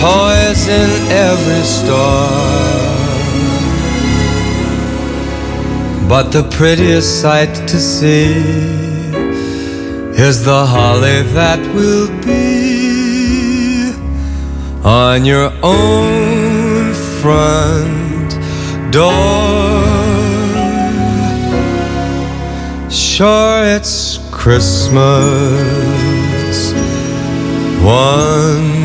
toys 0.00 0.66
in 0.68 0.90
every 1.28 1.62
store. 1.62 2.70
But 6.08 6.32
the 6.32 6.44
prettiest 6.56 7.20
sight 7.20 7.54
to 7.68 7.78
see 7.78 8.32
is 10.28 10.44
the 10.44 10.64
holly 10.66 11.22
that 11.38 11.60
will 11.74 12.08
be 12.24 13.92
on 14.82 15.24
your 15.24 15.52
own 15.62 16.94
front 17.20 18.30
door. 18.90 19.60
Sure, 22.90 23.62
it's 23.76 24.18
Christmas 24.32 25.00
once 27.82 28.70
a 28.72 28.79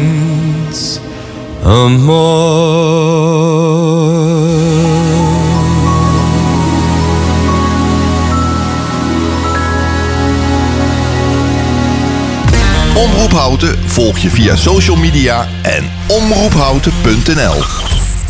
Omroep 12.95 13.31
Houten 13.31 13.77
volg 13.85 14.17
je 14.17 14.29
via 14.29 14.55
social 14.55 14.95
media 14.95 15.47
en 15.61 15.91
omroephouten.nl. 16.07 17.63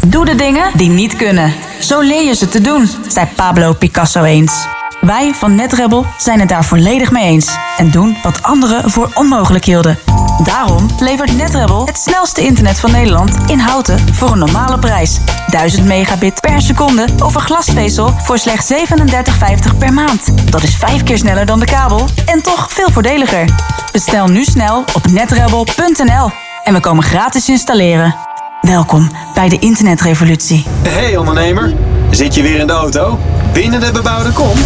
Doe 0.07 0.25
de 0.25 0.35
dingen 0.35 0.71
die 0.77 0.89
niet 0.89 1.15
kunnen. 1.15 1.53
Zo 1.79 1.99
leer 1.99 2.23
je 2.23 2.35
ze 2.35 2.47
te 2.47 2.61
doen, 2.61 2.89
zei 3.07 3.27
Pablo 3.35 3.73
Picasso 3.73 4.23
eens. 4.23 4.67
Wij 5.01 5.33
van 5.33 5.55
NetRebel 5.55 6.05
zijn 6.17 6.39
het 6.39 6.49
daar 6.49 6.65
volledig 6.65 7.11
mee 7.11 7.23
eens. 7.23 7.57
En 7.77 7.91
doen 7.91 8.17
wat 8.23 8.43
anderen 8.43 8.91
voor 8.91 9.09
onmogelijk 9.13 9.65
hielden. 9.65 10.14
Daarom 10.43 10.85
levert 10.99 11.37
NetRebel 11.37 11.85
het 11.85 11.97
snelste 11.97 12.41
internet 12.41 12.79
van 12.79 12.91
Nederland 12.91 13.37
in 13.47 13.59
houten 13.59 14.13
voor 14.13 14.31
een 14.31 14.37
normale 14.37 14.79
prijs. 14.79 15.19
1000 15.47 15.85
megabit 15.85 16.41
per 16.41 16.61
seconde 16.61 17.07
over 17.23 17.41
glasvezel 17.41 18.13
voor 18.17 18.37
slechts 18.37 18.73
37,50 18.73 19.77
per 19.77 19.93
maand. 19.93 20.51
Dat 20.51 20.63
is 20.63 20.75
vijf 20.75 21.03
keer 21.03 21.17
sneller 21.17 21.45
dan 21.45 21.59
de 21.59 21.65
kabel 21.65 22.05
en 22.25 22.41
toch 22.41 22.71
veel 22.71 22.89
voordeliger. 22.91 23.45
Bestel 23.91 24.27
nu 24.27 24.43
snel 24.43 24.83
op 24.93 25.11
netrebel.nl 25.11 26.31
en 26.63 26.73
we 26.73 26.79
komen 26.79 27.03
gratis 27.03 27.49
installeren. 27.49 28.15
Welkom 28.61 29.11
bij 29.33 29.49
de 29.49 29.59
internetrevolutie. 29.59 30.65
Hey 30.87 31.17
ondernemer, 31.17 31.73
zit 32.09 32.35
je 32.35 32.41
weer 32.41 32.59
in 32.59 32.67
de 32.67 32.73
auto? 32.73 33.19
Binnen 33.53 33.79
de 33.79 33.91
bebouwde 33.91 34.31
kom? 34.31 34.57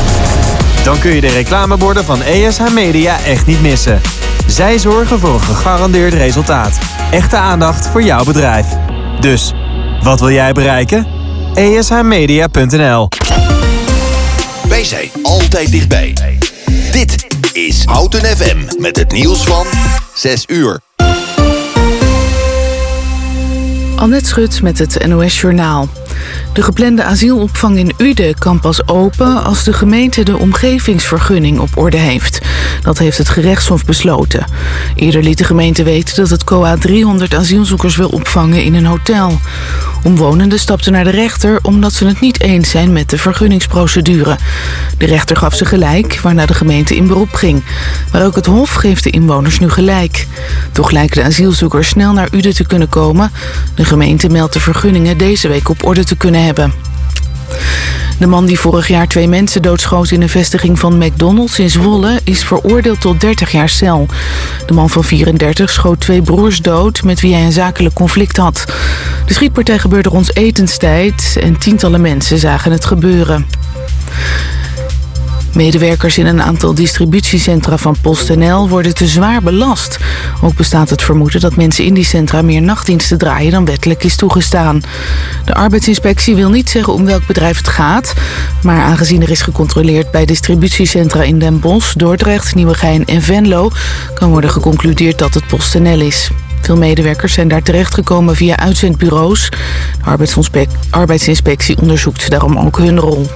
Dan 0.83 0.99
kun 0.99 1.15
je 1.15 1.21
de 1.21 1.29
reclameborden 1.29 2.05
van 2.05 2.21
ESH 2.21 2.69
Media 2.73 3.17
echt 3.25 3.45
niet 3.45 3.61
missen. 3.61 4.01
Zij 4.49 4.77
zorgen 4.79 5.19
voor 5.19 5.33
een 5.33 5.39
gegarandeerd 5.39 6.13
resultaat. 6.13 6.79
Echte 7.11 7.35
aandacht 7.35 7.87
voor 7.87 8.03
jouw 8.03 8.23
bedrijf. 8.23 8.65
Dus, 9.19 9.53
wat 10.01 10.19
wil 10.19 10.31
jij 10.31 10.53
bereiken? 10.53 11.07
ESHmedia.nl 11.53 13.07
Wij 14.67 14.83
zijn 14.83 15.09
altijd 15.23 15.71
dichtbij. 15.71 16.13
Dit 16.91 17.27
is 17.53 17.83
Houten 17.85 18.25
FM 18.25 18.81
met 18.81 18.95
het 18.97 19.11
nieuws 19.11 19.43
van 19.43 19.65
6 20.13 20.43
uur. 20.47 20.79
Annette 23.95 24.29
Schut 24.29 24.61
met 24.61 24.79
het 24.79 25.07
NOS 25.07 25.41
Journaal. 25.41 25.87
De 26.53 26.63
geplande 26.63 27.03
asielopvang 27.03 27.77
in 27.77 27.93
Uden 27.97 28.37
kan 28.37 28.59
pas 28.59 28.87
open 28.87 29.43
als 29.43 29.63
de 29.63 29.73
gemeente 29.73 30.23
de 30.23 30.37
omgevingsvergunning 30.37 31.59
op 31.59 31.69
orde 31.77 31.97
heeft. 31.97 32.39
Dat 32.81 32.97
heeft 32.97 33.17
het 33.17 33.29
gerechtshof 33.29 33.85
besloten. 33.85 34.45
Eerder 34.95 35.23
liet 35.23 35.37
de 35.37 35.43
gemeente 35.43 35.83
weten 35.83 36.15
dat 36.15 36.29
het 36.29 36.43
COA 36.43 36.77
300 36.77 37.35
asielzoekers 37.35 37.95
wil 37.95 38.09
opvangen 38.09 38.63
in 38.63 38.73
een 38.73 38.85
hotel. 38.85 39.39
Omwonenden 40.03 40.59
stapten 40.59 40.91
naar 40.91 41.03
de 41.03 41.09
rechter 41.09 41.59
omdat 41.61 41.93
ze 41.93 42.05
het 42.05 42.19
niet 42.19 42.41
eens 42.41 42.69
zijn 42.69 42.93
met 42.93 43.09
de 43.09 43.17
vergunningsprocedure. 43.17 44.37
De 44.97 45.05
rechter 45.05 45.35
gaf 45.35 45.55
ze 45.55 45.65
gelijk, 45.65 46.19
waarna 46.21 46.45
de 46.45 46.53
gemeente 46.53 46.95
in 46.95 47.07
beroep 47.07 47.33
ging. 47.33 47.63
Maar 48.11 48.25
ook 48.25 48.35
het 48.35 48.45
hof 48.45 48.73
geeft 48.73 49.03
de 49.03 49.09
inwoners 49.09 49.59
nu 49.59 49.69
gelijk. 49.69 50.27
Toch 50.71 50.91
lijken 50.91 51.21
de 51.21 51.27
asielzoekers 51.27 51.87
snel 51.87 52.13
naar 52.13 52.29
Uden 52.31 52.53
te 52.53 52.65
kunnen 52.65 52.89
komen. 52.89 53.31
De 53.75 53.85
gemeente 53.85 54.29
meldt 54.29 54.53
de 54.53 54.59
vergunningen 54.59 55.17
deze 55.17 55.47
week 55.47 55.69
op 55.69 55.85
orde 55.85 56.03
te 56.03 56.15
kunnen 56.15 56.38
hebben. 56.39 56.73
De 58.19 58.27
man 58.27 58.45
die 58.45 58.59
vorig 58.59 58.87
jaar 58.87 59.07
twee 59.07 59.27
mensen 59.27 59.61
doodschoot 59.61 60.11
in 60.11 60.21
een 60.21 60.29
vestiging 60.29 60.79
van 60.79 60.97
McDonald's 60.97 61.59
in 61.59 61.69
Zwolle 61.69 62.19
is 62.23 62.43
veroordeeld 62.43 63.01
tot 63.01 63.19
30 63.19 63.51
jaar 63.51 63.69
cel. 63.69 64.05
De 64.65 64.73
man 64.73 64.89
van 64.89 65.03
34 65.03 65.69
schoot 65.69 65.99
twee 65.99 66.21
broers 66.21 66.61
dood 66.61 67.03
met 67.03 67.19
wie 67.19 67.33
hij 67.33 67.43
een 67.43 67.51
zakelijk 67.51 67.95
conflict 67.95 68.37
had. 68.37 68.65
De 69.25 69.33
schietpartij 69.33 69.79
gebeurde 69.79 70.09
rond 70.09 70.35
etenstijd 70.35 71.37
en 71.41 71.57
tientallen 71.57 72.01
mensen 72.01 72.37
zagen 72.37 72.71
het 72.71 72.85
gebeuren. 72.85 73.45
Medewerkers 75.55 76.17
in 76.17 76.25
een 76.25 76.41
aantal 76.41 76.73
distributiecentra 76.73 77.77
van 77.77 77.95
PostNL 78.01 78.69
worden 78.69 78.93
te 78.93 79.07
zwaar 79.07 79.41
belast. 79.41 79.97
Ook 80.41 80.55
bestaat 80.55 80.89
het 80.89 81.01
vermoeden 81.01 81.41
dat 81.41 81.55
mensen 81.55 81.85
in 81.85 81.93
die 81.93 82.03
centra 82.03 82.41
meer 82.41 82.61
nachtdiensten 82.61 83.17
draaien 83.17 83.51
dan 83.51 83.65
wettelijk 83.65 84.03
is 84.03 84.15
toegestaan. 84.15 84.81
De 85.45 85.53
arbeidsinspectie 85.53 86.35
wil 86.35 86.49
niet 86.49 86.69
zeggen 86.69 86.93
om 86.93 87.05
welk 87.05 87.27
bedrijf 87.27 87.57
het 87.57 87.67
gaat. 87.67 88.13
Maar 88.63 88.81
aangezien 88.81 89.21
er 89.21 89.31
is 89.31 89.41
gecontroleerd 89.41 90.11
bij 90.11 90.25
distributiecentra 90.25 91.23
in 91.23 91.39
Den 91.39 91.59
Bosch, 91.59 91.93
Dordrecht, 91.93 92.55
Nieuwegein 92.55 93.05
en 93.05 93.21
Venlo... 93.21 93.69
kan 94.13 94.29
worden 94.29 94.49
geconcludeerd 94.49 95.19
dat 95.19 95.33
het 95.33 95.47
PostNL 95.47 95.99
is. 95.99 96.29
Veel 96.61 96.77
medewerkers 96.77 97.33
zijn 97.33 97.47
daar 97.47 97.63
terechtgekomen 97.63 98.35
via 98.35 98.57
uitzendbureaus. 98.57 99.49
De 100.03 100.67
arbeidsinspectie 100.89 101.77
onderzoekt 101.77 102.29
daarom 102.29 102.57
ook 102.57 102.77
hun 102.77 102.99
rol. 102.99 103.27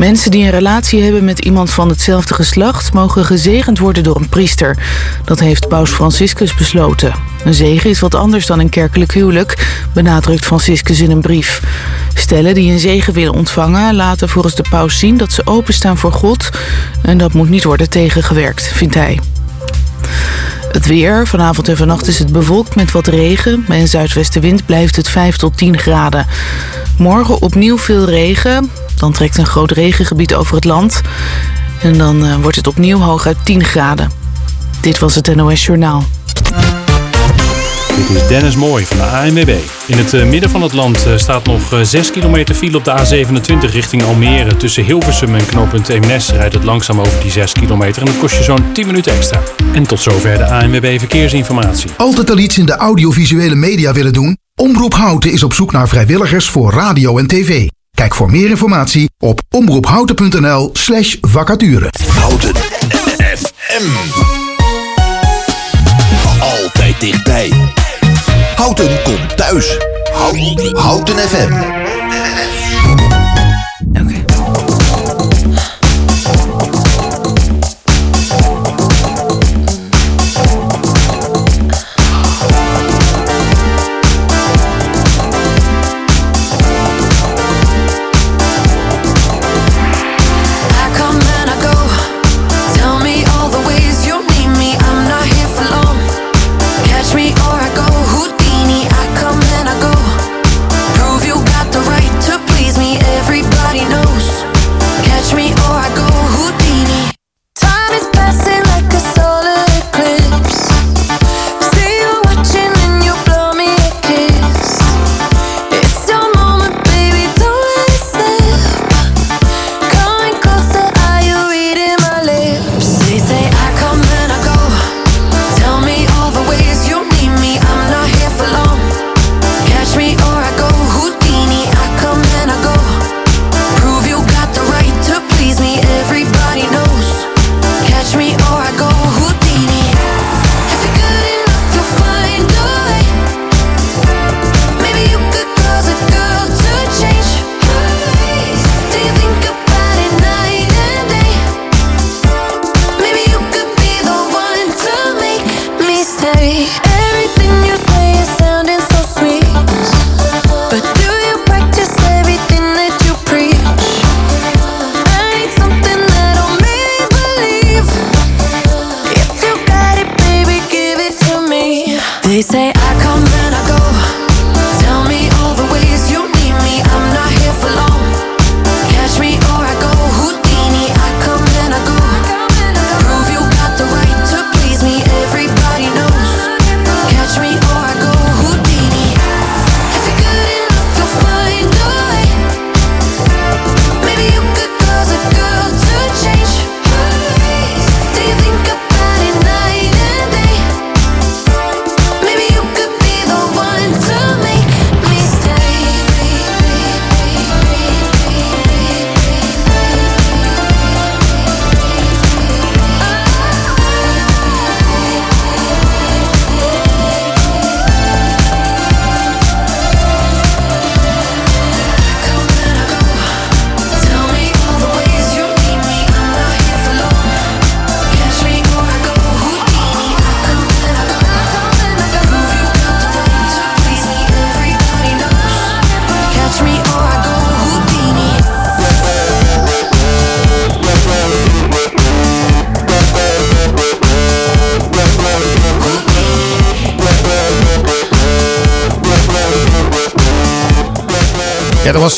Mensen 0.00 0.30
die 0.30 0.44
een 0.44 0.50
relatie 0.50 1.02
hebben 1.02 1.24
met 1.24 1.38
iemand 1.38 1.70
van 1.70 1.88
hetzelfde 1.88 2.34
geslacht... 2.34 2.92
mogen 2.92 3.24
gezegend 3.24 3.78
worden 3.78 4.02
door 4.02 4.16
een 4.16 4.28
priester. 4.28 4.76
Dat 5.24 5.40
heeft 5.40 5.68
paus 5.68 5.90
Franciscus 5.90 6.54
besloten. 6.54 7.12
Een 7.44 7.54
zegen 7.54 7.90
is 7.90 8.00
wat 8.00 8.14
anders 8.14 8.46
dan 8.46 8.58
een 8.58 8.68
kerkelijk 8.68 9.12
huwelijk... 9.12 9.82
benadrukt 9.92 10.44
Franciscus 10.44 11.00
in 11.00 11.10
een 11.10 11.20
brief. 11.20 11.62
Stellen 12.14 12.54
die 12.54 12.72
een 12.72 12.78
zegen 12.78 13.12
willen 13.12 13.34
ontvangen... 13.34 13.94
laten 13.94 14.28
volgens 14.28 14.54
de 14.54 14.64
paus 14.70 14.98
zien 14.98 15.16
dat 15.16 15.32
ze 15.32 15.46
openstaan 15.46 15.98
voor 15.98 16.12
God... 16.12 16.48
en 17.02 17.18
dat 17.18 17.32
moet 17.32 17.48
niet 17.48 17.64
worden 17.64 17.90
tegengewerkt, 17.90 18.62
vindt 18.62 18.94
hij. 18.94 19.20
Het 20.72 20.86
weer. 20.86 21.26
Vanavond 21.26 21.68
en 21.68 21.76
vannacht 21.76 22.06
is 22.06 22.18
het 22.18 22.32
bewolkt 22.32 22.74
met 22.74 22.92
wat 22.92 23.06
regen. 23.06 23.64
Bij 23.68 23.80
een 23.80 23.88
zuidwestenwind 23.88 24.66
blijft 24.66 24.96
het 24.96 25.08
5 25.08 25.36
tot 25.36 25.56
10 25.56 25.78
graden. 25.78 26.26
Morgen 26.96 27.42
opnieuw 27.42 27.78
veel 27.78 28.04
regen. 28.04 28.70
Dan 28.96 29.12
trekt 29.12 29.38
een 29.38 29.46
groot 29.46 29.70
regengebied 29.70 30.34
over 30.34 30.54
het 30.54 30.64
land. 30.64 31.00
En 31.82 31.98
dan 31.98 32.24
uh, 32.24 32.34
wordt 32.34 32.56
het 32.56 32.66
opnieuw 32.66 32.98
hooguit 32.98 33.36
10 33.44 33.64
graden. 33.64 34.10
Dit 34.80 34.98
was 34.98 35.14
het 35.14 35.34
NOS 35.34 35.64
Journaal. 35.66 36.04
Dit 38.10 38.22
is 38.22 38.28
Dennis 38.28 38.56
Mooi 38.56 38.86
van 38.86 38.96
de 38.96 39.02
ANWB. 39.02 39.56
In 39.86 39.98
het 39.98 40.12
uh, 40.12 40.24
midden 40.24 40.50
van 40.50 40.62
het 40.62 40.72
land 40.72 41.06
uh, 41.06 41.16
staat 41.16 41.46
nog 41.46 41.80
6 41.82 42.10
kilometer 42.10 42.54
file 42.54 42.76
op 42.76 42.84
de 42.84 43.24
A27 43.24 43.70
richting 43.70 44.02
Almere. 44.02 44.56
Tussen 44.56 44.84
Hilversum 44.84 45.34
en 45.34 45.46
knooppunt 45.46 45.88
Eemnes 45.88 46.30
rijdt 46.30 46.54
het 46.54 46.64
langzaam 46.64 47.00
over 47.00 47.20
die 47.22 47.30
6 47.30 47.52
kilometer. 47.52 48.02
En 48.02 48.06
dat 48.06 48.18
kost 48.18 48.36
je 48.36 48.42
zo'n 48.42 48.72
10 48.72 48.86
minuten 48.86 49.12
extra. 49.12 49.42
En 49.72 49.86
tot 49.86 50.00
zover 50.00 50.38
de 50.38 50.44
ANWB 50.44 50.98
Verkeersinformatie. 50.98 51.90
Altijd 51.96 52.30
al 52.30 52.38
iets 52.38 52.58
in 52.58 52.66
de 52.66 52.76
audiovisuele 52.76 53.54
media 53.54 53.92
willen 53.92 54.12
doen? 54.12 54.38
Omroep 54.54 54.94
Houten 54.94 55.32
is 55.32 55.42
op 55.42 55.52
zoek 55.52 55.72
naar 55.72 55.88
vrijwilligers 55.88 56.48
voor 56.48 56.72
radio 56.72 57.18
en 57.18 57.26
tv. 57.26 57.68
Kijk 57.94 58.14
voor 58.14 58.30
meer 58.30 58.50
informatie 58.50 59.10
op 59.18 59.40
omroephouten.nl 59.50 60.70
slash 60.72 61.16
vacature. 61.20 61.88
Houten 62.08 62.54
FM. 63.36 63.88
Altijd 66.40 67.00
dichtbij. 67.00 67.50
Houten 68.60 69.02
komt 69.04 69.36
thuis. 69.36 69.78
Houten, 70.74 71.16
FM. 71.18 71.99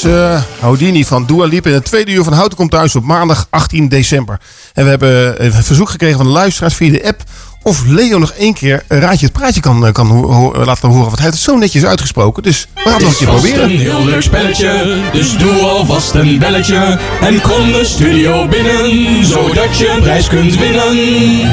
Was 0.02 0.12
eh, 0.12 0.42
Houdini 0.60 1.04
van 1.04 1.26
Dua 1.26 1.44
Lipa 1.46 1.68
in 1.68 1.74
het 1.74 1.84
tweede 1.84 2.12
uur 2.12 2.24
van 2.24 2.32
Houten 2.32 2.56
komt 2.56 2.70
thuis 2.70 2.96
op 2.96 3.04
maandag 3.04 3.46
18 3.50 3.88
december. 3.88 4.40
En 4.74 4.84
we 4.84 4.90
hebben 4.90 5.44
een 5.44 5.52
verzoek 5.52 5.90
gekregen 5.90 6.16
van 6.16 6.26
de 6.26 6.32
luisteraars 6.32 6.74
via 6.74 6.90
de 6.92 7.06
app 7.06 7.22
of 7.62 7.82
Leo 7.86 8.18
nog 8.18 8.30
één 8.30 8.54
keer 8.54 8.82
een 8.88 9.00
raadje 9.00 9.24
het 9.26 9.34
praatje 9.34 9.60
kan, 9.60 9.86
eh, 9.86 9.92
kan 9.92 10.06
ho- 10.06 10.32
ho- 10.32 10.64
laten 10.64 10.88
horen. 10.88 11.04
Want 11.04 11.16
hij 11.18 11.24
heeft 11.26 11.36
het 11.36 11.44
zo 11.50 11.56
netjes 11.56 11.84
uitgesproken, 11.84 12.42
dus 12.42 12.66
we 12.74 12.80
gaan 12.80 12.92
het 12.92 13.02
nog 13.02 13.10
een 13.10 13.16
keer 13.16 13.26
vast 13.26 13.40
proberen. 13.42 13.70
een 13.70 13.78
heel 13.78 14.04
leuk 14.04 14.22
spelletje, 14.22 14.98
dus 15.12 15.36
doe 15.36 15.60
alvast 15.60 16.14
een 16.14 16.38
belletje. 16.38 16.98
En 17.20 17.40
kom 17.40 17.72
de 17.72 17.84
studio 17.84 18.48
binnen, 18.48 19.24
zodat 19.24 19.78
je 19.78 19.88
een 19.96 20.00
prijs 20.02 20.28
kunt 20.28 20.58
winnen. 20.58 21.50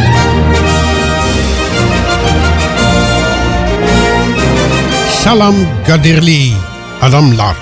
Salam 5.23 5.67
Gadirli, 5.85 6.55
Adam 6.99 7.33
Lar. 7.33 7.55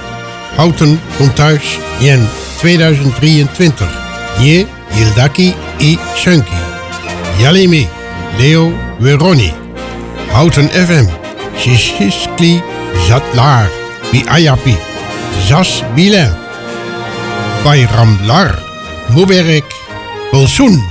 Houten 0.58 1.00
komt 1.18 1.36
thuis, 1.36 1.80
Jen 2.00 2.28
2023. 2.58 3.88
Je, 4.40 4.66
Yildaki 4.94 5.56
i 5.80 5.98
Shunki. 6.16 6.56
Yalimi, 7.38 7.88
Leo 8.38 8.74
Veroni. 9.00 9.54
Houten 10.32 10.70
FM, 10.70 11.06
Shishiskli 11.58 12.64
Zatlar, 13.08 13.70
Bi 14.12 14.24
Ayapi. 14.28 14.78
Zas 15.46 15.84
Bilen. 15.96 16.36
Bayram 17.64 18.18
Lar, 18.26 18.60
Mubarak, 19.14 19.66
Bolsoen. 20.32 20.84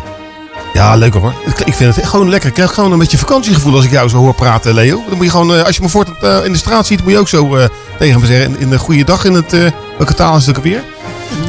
Ja, 0.75 0.97
leuk 0.97 1.15
hoor. 1.15 1.35
Ik 1.47 1.61
ik 1.61 1.75
vind 1.75 1.97
het 1.97 2.07
gewoon 2.07 2.29
lekker. 2.29 2.49
Ik 2.49 2.55
krijg 2.55 2.75
gewoon 2.75 2.93
een 2.93 2.99
beetje 2.99 3.19
vakantiegevoel 3.19 3.75
als 3.75 3.85
ik 3.85 3.91
jou 3.91 4.09
zo 4.09 4.17
hoor 4.17 4.35
praten, 4.35 4.75
Leo. 4.75 5.03
Dan 5.09 5.17
moet 5.17 5.25
je 5.25 5.31
gewoon, 5.31 5.55
eh, 5.55 5.62
als 5.62 5.77
je 5.77 5.83
me 5.83 5.89
voort 5.89 6.09
eh, 6.21 6.45
in 6.45 6.53
de 6.53 6.59
straat 6.59 6.87
ziet, 6.87 7.03
moet 7.03 7.12
je 7.12 7.19
ook 7.19 7.29
zo 7.29 7.57
eh, 7.57 7.69
tegen 7.99 8.21
me 8.21 8.27
zeggen. 8.27 8.59
In, 8.59 8.71
de 8.71 8.79
goede 8.79 9.05
dag 9.05 9.25
in 9.25 9.33
het, 9.35 9.53
eh 9.53 9.61
welke 9.97 10.15
taal 10.15 10.37
is 10.37 10.47
het 10.47 10.57
ook 10.59 10.65
weer? 10.65 10.83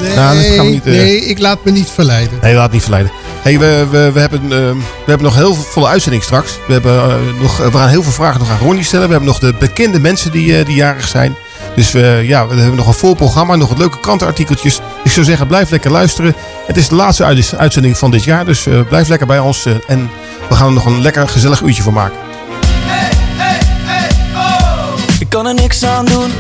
Nee, 0.02 0.16
Nou, 0.16 0.38
gaan 0.38 0.66
we 0.66 0.72
niet, 0.72 0.86
eh, 0.86 0.92
nee, 0.94 1.20
ik 1.26 1.40
laat 1.40 1.64
me 1.64 1.72
niet 1.72 1.90
verleiden. 1.90 2.40
Nee, 2.42 2.54
laat 2.56 2.72
niet 2.72 2.82
verleiden. 2.82 3.12
Hey, 3.42 3.60
we, 3.60 3.86
we, 3.90 4.12
we, 4.12 4.20
hebben, 4.20 4.42
eh, 4.44 4.50
we 4.50 5.06
hebben 5.06 5.24
nog 5.26 5.36
heel 5.36 5.54
veel 5.54 5.64
volle 5.64 5.88
uitzending 5.88 6.24
straks. 6.24 6.58
We, 6.68 6.74
hebben, 6.74 7.20
nog, 7.42 7.58
we 7.58 7.78
gaan 7.78 7.90
heel 7.90 8.04
veel 8.04 8.12
vragen 8.12 8.40
nog 8.40 8.50
aan 8.50 8.58
Ronnie 8.60 8.84
stellen. 8.84 9.06
We 9.06 9.12
hebben 9.12 9.30
nog 9.30 9.40
de 9.40 9.54
bekende 9.60 10.00
mensen 10.00 10.32
die, 10.32 10.64
die 10.64 10.76
jarig 10.76 11.08
zijn. 11.08 11.36
Dus 11.76 11.92
we, 11.92 12.22
ja, 12.24 12.48
we 12.48 12.56
hebben 12.56 12.76
nog 12.76 12.88
een 12.88 12.94
vol 12.94 13.14
programma, 13.14 13.56
nog 13.56 13.70
wat 13.70 13.78
leuke 13.78 14.00
krantenartikeltjes. 14.00 14.80
Ik 15.04 15.12
zou 15.12 15.26
zeggen, 15.26 15.48
blijf 15.48 15.70
lekker 15.70 15.92
luisteren. 15.92 16.36
Het 16.68 16.78
is 16.78 16.88
de 16.88 16.96
laatste 16.96 17.24
uit- 17.24 17.54
uitzending 17.58 17.98
van 17.98 18.12
dit 18.12 18.24
jaar, 18.24 18.46
dus 18.46 18.68
blijf 18.90 19.08
lekker 19.08 19.28
bij 19.28 19.40
ons. 19.40 19.66
en 19.88 20.10
we 20.50 20.56
gaan 20.56 20.68
er 20.68 20.74
nog 20.74 20.86
een 20.86 21.02
lekker 21.02 21.28
gezellig 21.28 21.62
uurtje 21.62 21.84
van 21.84 21.94
maken. 21.94 22.18
Ik 25.28 25.34
kan 25.34 25.48
er 25.48 25.54
niks 25.54 25.84
aan 25.84 26.06
doen, 26.06 26.32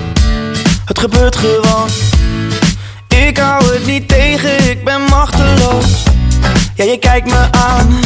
het 0.86 1.00
gebeurt 1.00 1.36
gewoon. 1.36 1.90
Ik 3.08 3.38
hou 3.38 3.74
het 3.74 3.86
niet 3.86 4.08
tegen, 4.08 4.70
ik 4.70 4.84
ben 4.84 5.02
machteloos. 5.02 6.04
Ja, 6.76 6.84
je 6.84 6.98
kijkt 7.00 7.28
me 7.28 7.48
aan, 7.52 8.00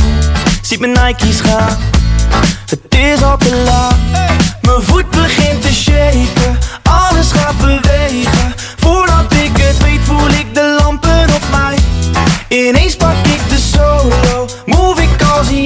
ziet 0.62 0.80
mijn 0.80 0.92
Nike's 0.92 1.42
gaan. 1.42 1.78
Het 2.66 2.80
is 2.90 3.24
al 3.24 3.38
te 3.38 3.64
laat, 3.66 3.96
mijn 4.62 4.82
voet 4.82 5.10
begint 5.10 5.62
te 5.62 5.74
shaken. 5.74 6.58
Alles 6.84 7.32
gaat 7.32 7.58
bewegen, 7.58 8.54
voordat 8.78 9.34
ik 9.34 9.58
het 9.58 9.78
weet 9.78 10.02
voel 10.04 10.30
ik 10.30 10.56
de 10.56 10.78
lampen 10.82 11.24
op 11.34 11.44
mij. 11.52 11.78
Ineens 12.48 12.96
pak 12.96 13.26
ik 13.26 13.50
de 13.50 13.58
solo, 13.74 14.48
move 14.66 15.02
ik 15.02 15.22
als 15.38 15.48
een 15.48 15.66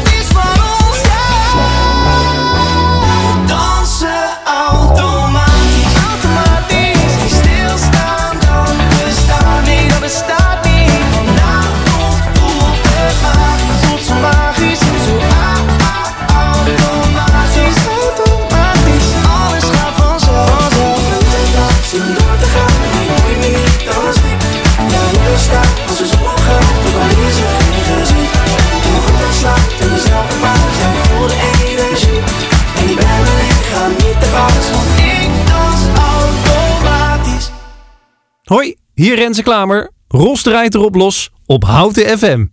Hier 39.01 39.17
Renze 39.17 39.41
Klamer, 39.41 39.89
Ros 40.09 40.43
draait 40.43 40.75
erop 40.75 40.95
los 40.95 41.31
op 41.47 41.63
Houten 41.63 42.17
FM. 42.17 42.45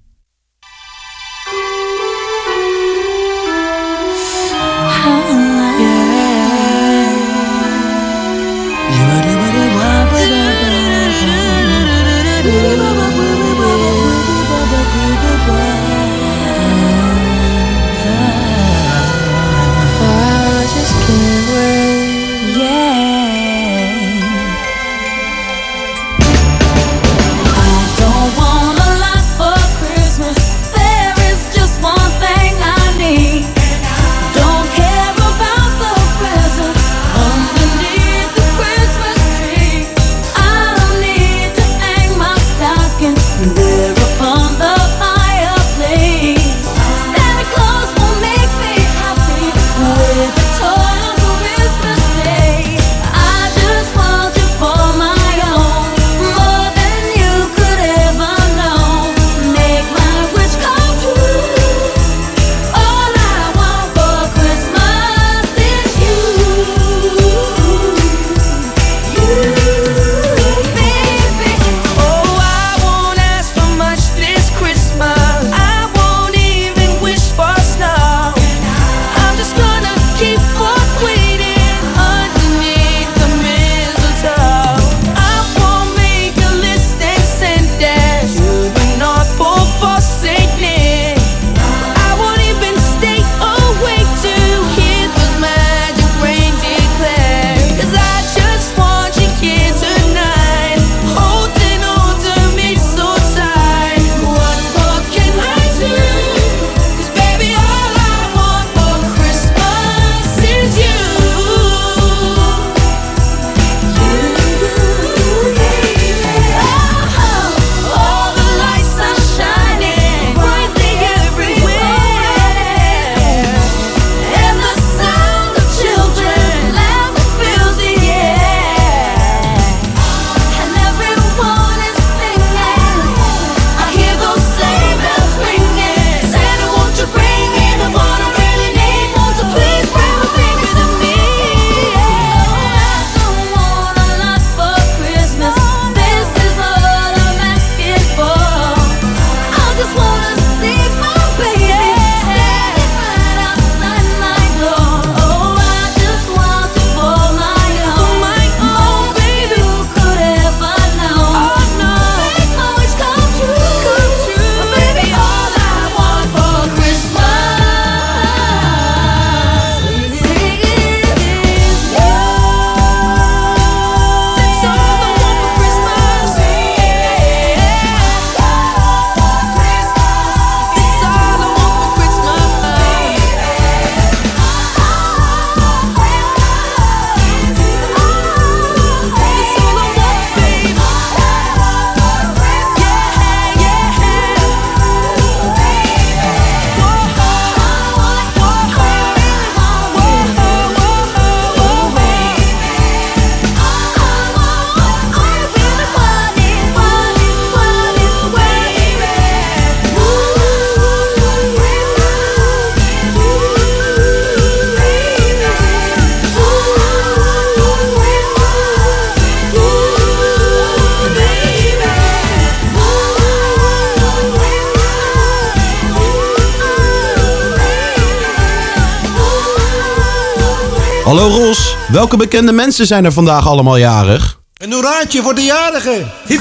Hallo 231.08 231.28
Ros, 231.28 231.76
welke 231.90 232.16
bekende 232.16 232.52
mensen 232.52 232.86
zijn 232.86 233.04
er 233.04 233.12
vandaag 233.12 233.46
allemaal 233.46 233.76
jarig? 233.76 234.40
Een 234.54 234.72
hoeraatje 234.72 235.22
voor 235.22 235.34
de 235.34 235.42
jarigen! 235.42 236.10
Hiep. 236.26 236.40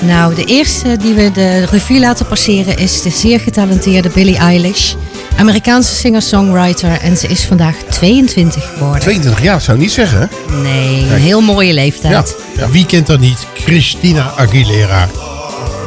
Nou, 0.00 0.34
de 0.34 0.44
eerste 0.44 0.96
die 0.96 1.14
we 1.14 1.30
de 1.30 1.64
revue 1.64 2.00
laten 2.00 2.26
passeren 2.26 2.78
is 2.78 3.02
de 3.02 3.10
zeer 3.10 3.40
getalenteerde 3.40 4.08
Billie 4.08 4.36
Eilish. 4.36 4.94
Amerikaanse 5.38 5.94
singer-songwriter. 5.94 7.00
En 7.00 7.16
ze 7.16 7.26
is 7.28 7.44
vandaag 7.44 7.76
22 7.90 8.68
geworden. 8.72 9.00
22 9.00 9.42
jaar, 9.42 9.60
zou 9.60 9.78
niet 9.78 9.92
zeggen. 9.92 10.30
Nee, 10.62 11.00
een 11.00 11.20
heel 11.20 11.40
mooie 11.40 11.72
leeftijd. 11.72 12.36
Wie 12.70 12.86
kent 12.86 13.06
dat 13.06 13.20
niet? 13.20 13.46
Christina 13.54 14.32
Aguilera. 14.36 15.08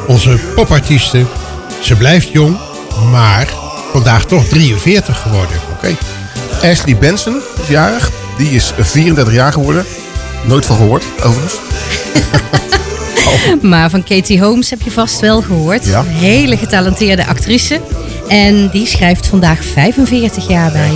Onze 0.06 0.38
popartiste? 0.54 1.24
Ze 1.80 1.94
blijft 1.94 2.28
jong, 2.28 2.56
maar 3.10 3.48
vandaag 3.92 4.24
toch 4.24 4.44
43 4.44 5.20
geworden. 5.20 5.56
Oké. 5.72 5.96
Ashley 6.70 6.96
Benson 6.96 7.40
is 7.62 7.68
jarig. 7.68 8.10
Die 8.38 8.50
is 8.50 8.72
34 8.78 9.34
jaar 9.34 9.52
geworden. 9.52 9.84
Nooit 10.44 10.66
van 10.66 10.76
gehoord, 10.76 11.04
overigens. 11.22 11.54
Maar 13.62 13.90
van 13.90 14.04
Katie 14.04 14.40
Holmes 14.40 14.70
heb 14.70 14.82
je 14.82 14.90
vast 14.90 15.20
wel 15.20 15.42
gehoord. 15.42 15.84
Hele 16.06 16.56
getalenteerde 16.56 17.26
actrice. 17.26 17.80
En 18.28 18.68
die 18.68 18.86
schrijft 18.86 19.26
vandaag 19.26 19.64
45 19.64 20.48
jaar 20.48 20.72
bij. 20.72 20.90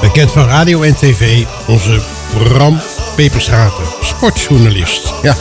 Bekend 0.00 0.30
van 0.30 0.46
radio 0.46 0.82
en 0.82 0.94
tv, 0.94 1.44
onze 1.66 2.00
Bram 2.38 2.80
Peperstraten, 3.16 3.84
sportjournalist. 4.02 5.12
Ja. 5.22 5.36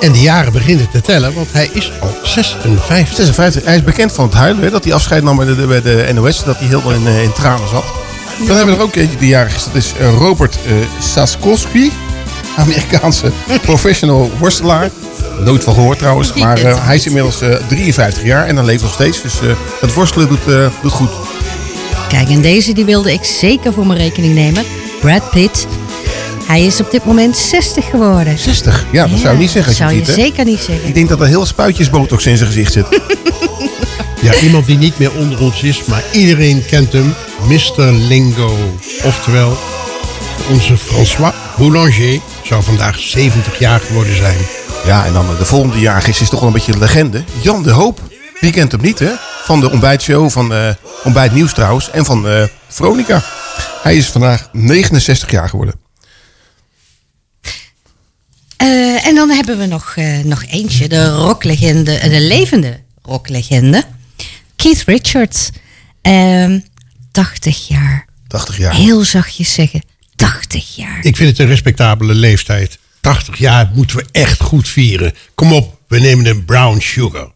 En 0.00 0.12
de 0.12 0.20
jaren 0.20 0.52
beginnen 0.52 0.90
te 0.90 1.00
tellen, 1.00 1.34
want 1.34 1.52
hij 1.52 1.70
is 1.72 1.92
al 2.00 2.16
56. 2.22 3.14
56. 3.16 3.64
Hij 3.64 3.74
is 3.74 3.84
bekend 3.84 4.12
van 4.12 4.24
het 4.24 4.34
huilen, 4.34 4.62
hè, 4.62 4.70
dat 4.70 4.84
hij 4.84 4.92
afscheid 4.92 5.22
nam 5.22 5.36
bij 5.36 5.46
de, 5.46 6.10
NOS, 6.14 6.44
dat 6.44 6.58
hij 6.58 6.66
heel 6.68 6.90
in, 6.90 7.06
eh, 7.06 7.22
in 7.22 7.32
tranen 7.32 7.68
zat. 7.68 7.84
Dan 8.46 8.56
hebben 8.56 8.74
we 8.74 8.80
er 8.80 8.86
ook 8.86 8.94
eentje 8.94 9.18
die 9.18 9.28
jarig 9.28 9.54
is, 9.54 9.64
dat 9.64 9.74
is 9.74 9.92
eh, 9.98 10.14
Robert 10.18 10.58
uh, 10.66 10.72
Saskowski. 10.98 11.92
Amerikaanse 12.56 13.32
professional 13.62 14.30
worstelaar. 14.38 14.90
Nooit 15.44 15.64
van 15.64 15.74
gehoord 15.74 15.98
trouwens. 15.98 16.32
Maar 16.32 16.58
eh, 16.58 16.86
hij 16.86 16.94
is 16.94 17.06
inmiddels 17.06 17.40
eh, 17.40 17.56
53 17.68 18.24
jaar 18.24 18.46
en 18.46 18.54
dan 18.54 18.64
leeft 18.64 18.82
nog 18.82 18.92
steeds. 18.92 19.22
Dus 19.22 19.40
eh, 19.40 19.48
het 19.80 19.94
worstelen 19.94 20.28
doet, 20.28 20.46
eh, 20.48 20.66
doet 20.82 20.92
goed. 20.92 21.10
Kijk, 22.08 22.28
en 22.28 22.40
deze 22.40 22.72
die 22.72 22.84
wilde 22.84 23.12
ik 23.12 23.24
zeker 23.24 23.72
voor 23.72 23.86
mijn 23.86 23.98
rekening 23.98 24.34
nemen. 24.34 24.64
Brad 25.00 25.30
Pitt. 25.30 25.66
Hij 26.46 26.64
is 26.64 26.80
op 26.80 26.90
dit 26.90 27.04
moment 27.04 27.36
60 27.36 27.84
geworden. 27.90 28.38
60? 28.38 28.86
Ja, 28.90 29.06
dat 29.06 29.18
zou 29.18 29.32
je 29.34 29.40
niet 29.40 29.50
zeggen. 29.50 29.68
Als 29.68 29.78
je 29.78 29.84
zou 29.84 29.94
je 29.96 30.04
ziet, 30.04 30.16
hè? 30.16 30.22
zeker 30.22 30.44
niet 30.44 30.60
zeggen. 30.60 30.88
Ik 30.88 30.94
denk 30.94 31.08
dat 31.08 31.20
er 31.20 31.26
heel 31.26 31.46
spuitjes 31.46 31.90
botox 31.90 32.26
in 32.26 32.36
zijn 32.36 32.48
gezicht 32.48 32.72
zit. 32.72 32.86
Ja, 34.22 34.34
iemand 34.34 34.66
die 34.66 34.78
niet 34.78 34.98
meer 34.98 35.12
onder 35.12 35.40
ons 35.40 35.62
is, 35.62 35.84
maar 35.84 36.04
iedereen 36.12 36.64
kent 36.66 36.92
hem. 36.92 37.14
Mr. 37.48 37.82
Lingo. 38.08 38.56
Oftewel, 39.04 39.56
onze 40.50 40.76
François 40.76 41.34
Boulanger 41.58 42.20
zou 42.52 42.64
vandaag 42.64 42.98
70 42.98 43.58
jaar 43.58 43.80
geworden 43.80 44.16
zijn. 44.16 44.38
Ja, 44.84 45.04
en 45.04 45.12
dan 45.12 45.26
de 45.38 45.44
volgende 45.44 45.78
jaar 45.78 46.08
is, 46.08 46.20
is 46.20 46.28
toch 46.28 46.40
wel 46.40 46.48
een 46.48 46.54
beetje 46.54 46.72
een 46.72 46.78
legende. 46.78 47.24
Jan 47.42 47.62
de 47.62 47.70
Hoop. 47.70 48.00
Wie 48.40 48.52
kent 48.52 48.72
hem 48.72 48.80
niet, 48.80 48.98
hè? 48.98 49.12
Van 49.44 49.60
de 49.60 49.70
ontbijtshow, 49.70 50.30
van 50.30 50.54
eh 50.54 50.74
Ontbijt 51.04 51.32
Nieuws 51.32 51.54
trouwens. 51.54 51.90
En 51.90 52.04
van 52.04 52.28
eh 52.28 52.44
Veronica. 52.68 53.22
Hij 53.82 53.96
is 53.96 54.06
vandaag 54.06 54.48
69 54.52 55.30
jaar 55.30 55.48
geworden. 55.48 55.74
Eh, 58.56 59.06
en 59.06 59.14
dan 59.14 59.30
hebben 59.30 59.58
we 59.58 59.66
nog, 59.66 59.92
eh, 59.96 60.18
nog 60.18 60.44
eentje, 60.44 60.88
de 60.88 61.08
rocklegende, 61.08 62.08
de 62.08 62.20
levende 62.20 62.80
rocklegende. 63.02 63.84
Keith 64.56 64.82
Richards. 64.86 65.50
Ehm 66.02 66.58
80 67.10 67.68
jaar. 67.68 68.06
80 68.28 68.56
jaar. 68.56 68.74
Heel 68.74 69.00
zachtjes 69.00 69.52
zeggen. 69.52 69.91
80 70.22 70.76
jaar. 70.76 70.98
Ik 71.00 71.16
vind 71.16 71.30
het 71.30 71.38
een 71.38 71.46
respectabele 71.46 72.14
leeftijd. 72.14 72.78
80 73.00 73.38
jaar 73.38 73.70
moeten 73.74 73.96
we 73.96 74.04
echt 74.12 74.40
goed 74.40 74.68
vieren. 74.68 75.12
Kom 75.34 75.52
op, 75.52 75.78
we 75.88 75.98
nemen 75.98 76.26
een 76.26 76.44
brown 76.44 76.78
sugar. 76.78 77.32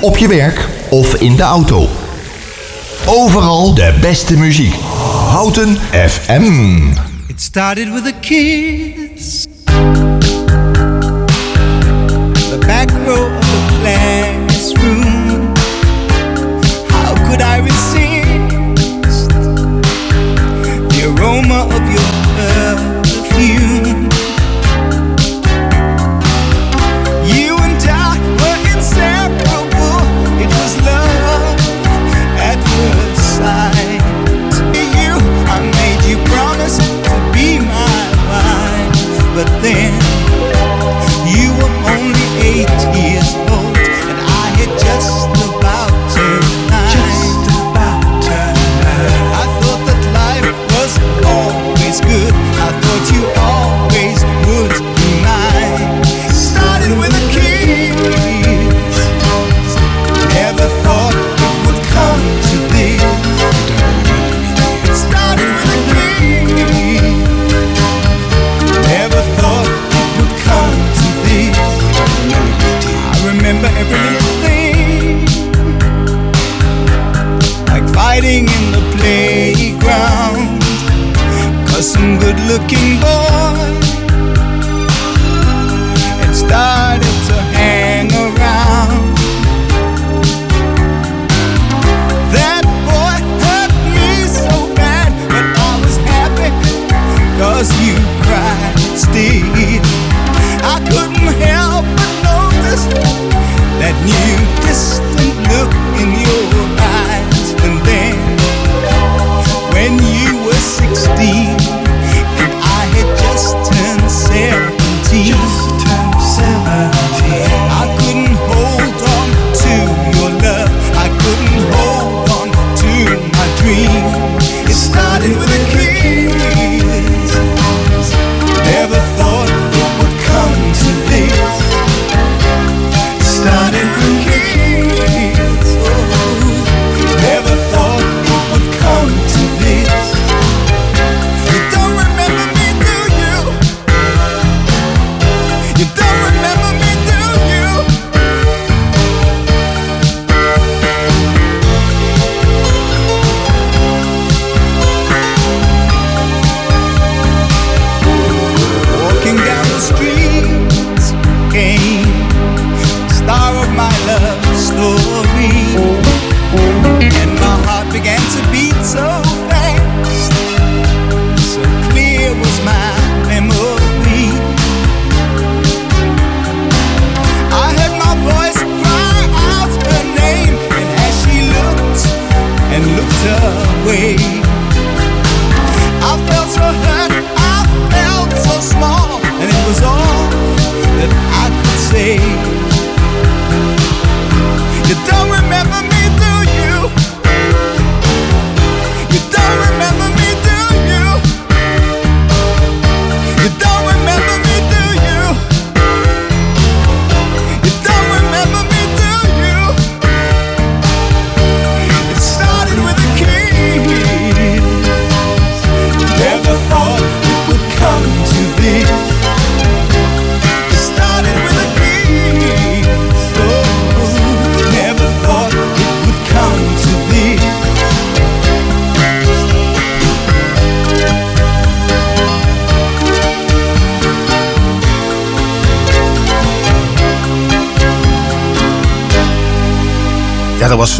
Op 0.00 0.16
je 0.16 0.28
werk 0.28 0.68
of 0.90 1.14
in 1.14 1.36
de 1.36 1.42
auto. 1.42 1.88
Overal 3.06 3.74
de 3.74 3.94
beste 4.00 4.36
muziek. 4.36 4.74
Houten 5.28 5.76
FM. 6.08 6.82
It 7.26 7.40
started 7.40 7.92
with 7.92 8.06
a. 8.06 8.99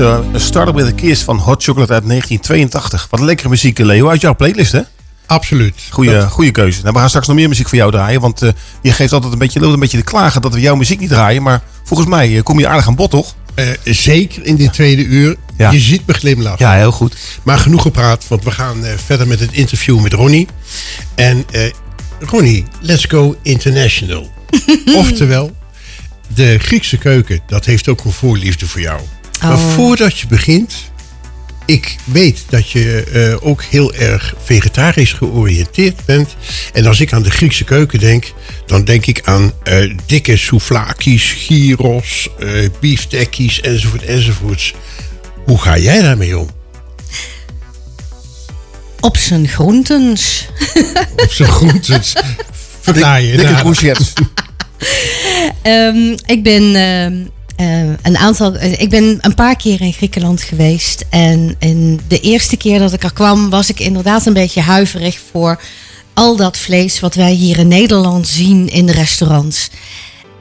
Eh 0.00 0.18
Startup 0.34 0.74
with 0.74 0.86
a 0.86 0.92
Kiss 0.92 1.22
van 1.22 1.38
Hot 1.38 1.62
Chocolate 1.62 1.92
uit 1.92 2.06
1982. 2.06 3.06
Wat 3.10 3.20
lekkere 3.20 3.48
muziek, 3.48 3.78
eh, 3.78 3.86
Leo, 3.86 4.08
uit 4.08 4.20
jouw 4.20 4.34
playlist, 4.34 4.72
hè? 4.72 4.80
Absoluut. 5.26 5.74
Goeie, 5.90 6.22
goeie 6.22 6.50
keuze. 6.50 6.80
Nou, 6.80 6.92
we 6.92 6.98
gaan 6.98 7.08
straks 7.08 7.26
nog 7.26 7.36
meer 7.36 7.48
muziek 7.48 7.68
voor 7.68 7.78
jou 7.78 7.90
draaien. 7.90 8.20
Want 8.20 8.42
eh, 8.42 8.50
je 8.82 8.92
geeft 8.92 9.12
altijd 9.12 9.32
een 9.32 9.38
beetje, 9.38 9.60
een 9.60 9.80
beetje 9.80 9.98
te 9.98 10.04
klagen 10.04 10.42
dat 10.42 10.54
we 10.54 10.60
jouw 10.60 10.74
muziek 10.74 11.00
niet 11.00 11.08
draaien. 11.08 11.42
Maar 11.42 11.62
volgens 11.84 12.08
mij 12.08 12.42
kom 12.42 12.58
je 12.58 12.68
aardig 12.68 12.86
aan 12.86 12.94
bod, 12.94 13.10
toch? 13.10 13.34
Zeker 13.84 14.44
in 14.44 14.56
dit 14.56 14.72
tweede 14.72 15.04
uur. 15.04 15.36
Ja. 15.56 15.70
Je 15.70 15.78
ziet 15.78 16.06
me 16.06 16.12
glimlachen. 16.12 16.66
Ja, 16.66 16.74
heel 16.74 16.92
goed. 16.92 17.16
Maar 17.42 17.58
genoeg 17.58 17.82
gepraat, 17.82 18.28
want 18.28 18.44
we 18.44 18.50
gaan 18.50 18.84
verder 19.06 19.26
met 19.26 19.40
het 19.40 19.52
interview 19.52 20.00
met 20.00 20.12
Ronnie. 20.12 20.48
En 21.14 21.44
Ronnie, 22.20 22.64
let's 22.80 23.04
go 23.04 23.36
international. 23.42 24.30
Oftewel, 24.94 25.50
de 26.34 26.58
Griekse 26.58 26.96
keuken, 26.96 27.40
dat 27.46 27.64
heeft 27.64 27.88
ook 27.88 28.04
een 28.04 28.12
voorliefde 28.12 28.66
voor 28.66 28.80
jou. 28.80 29.00
Maar 29.42 29.52
Oh. 29.52 29.74
voordat 29.74 30.18
je 30.18 30.26
begint, 30.26 30.74
ik 31.66 31.96
weet 32.04 32.44
dat 32.48 32.70
je 32.70 33.02
eh, 33.02 33.48
ook 33.48 33.62
heel 33.62 33.94
erg 33.94 34.34
vegetarisch 34.44 35.12
georiënteerd 35.12 36.04
bent. 36.04 36.36
En 36.72 36.86
als 36.86 37.00
ik 37.00 37.12
aan 37.12 37.22
de 37.22 37.30
Griekse 37.30 37.64
keuken 37.64 37.98
denk, 37.98 38.32
dan 38.66 38.84
denk 38.84 39.06
ik 39.06 39.20
aan 39.24 39.52
eh, 39.62 39.94
dikke 40.06 40.36
souvlakis, 40.36 41.32
gyros, 41.32 42.28
eh 42.38 42.48
beeftekkies 42.80 43.60
enzovoort 43.60 44.02
enzovoorts. 44.04 44.74
Hoe 45.44 45.58
ga 45.58 45.78
jij 45.78 46.00
daarmee 46.02 46.38
om? 46.38 46.48
Op 49.00 49.16
zijn 49.16 49.48
groentens. 49.48 50.46
Op 51.24 51.30
zijn 51.32 51.48
groentes. 51.48 52.12
Verklaar 52.80 53.20
je 53.22 53.30
Dikke 53.30 53.44
nader. 53.44 53.62
courgettes. 53.62 54.12
Ehm, 55.62 56.16
ik 56.26 56.42
ben 56.42 56.62
eh, 57.60 57.80
een 58.02 58.16
aantal. 58.16 58.56
eh, 58.56 58.80
ik 58.80 58.90
ben 58.90 59.18
een 59.20 59.34
paar 59.34 59.56
keer 59.56 59.80
in 59.80 59.92
Griekenland 59.92 60.42
geweest. 60.42 61.04
En 61.10 61.56
in 61.58 62.00
de 62.08 62.20
eerste 62.20 62.56
keer 62.56 62.78
dat 62.78 62.92
ik 62.92 63.02
er 63.02 63.12
kwam, 63.12 63.50
was 63.50 63.68
ik 63.68 63.80
inderdaad 63.80 64.26
een 64.26 64.32
beetje 64.32 64.60
huiverig 64.60 65.18
voor 65.30 65.62
al 66.14 66.36
dat 66.36 66.56
vlees 66.56 67.00
wat 67.00 67.14
wij 67.14 67.32
hier 67.32 67.58
in 67.58 67.68
Nederland 67.68 68.28
zien 68.28 68.68
in 68.68 68.86
de 68.86 68.92
restaurants. 68.92 69.70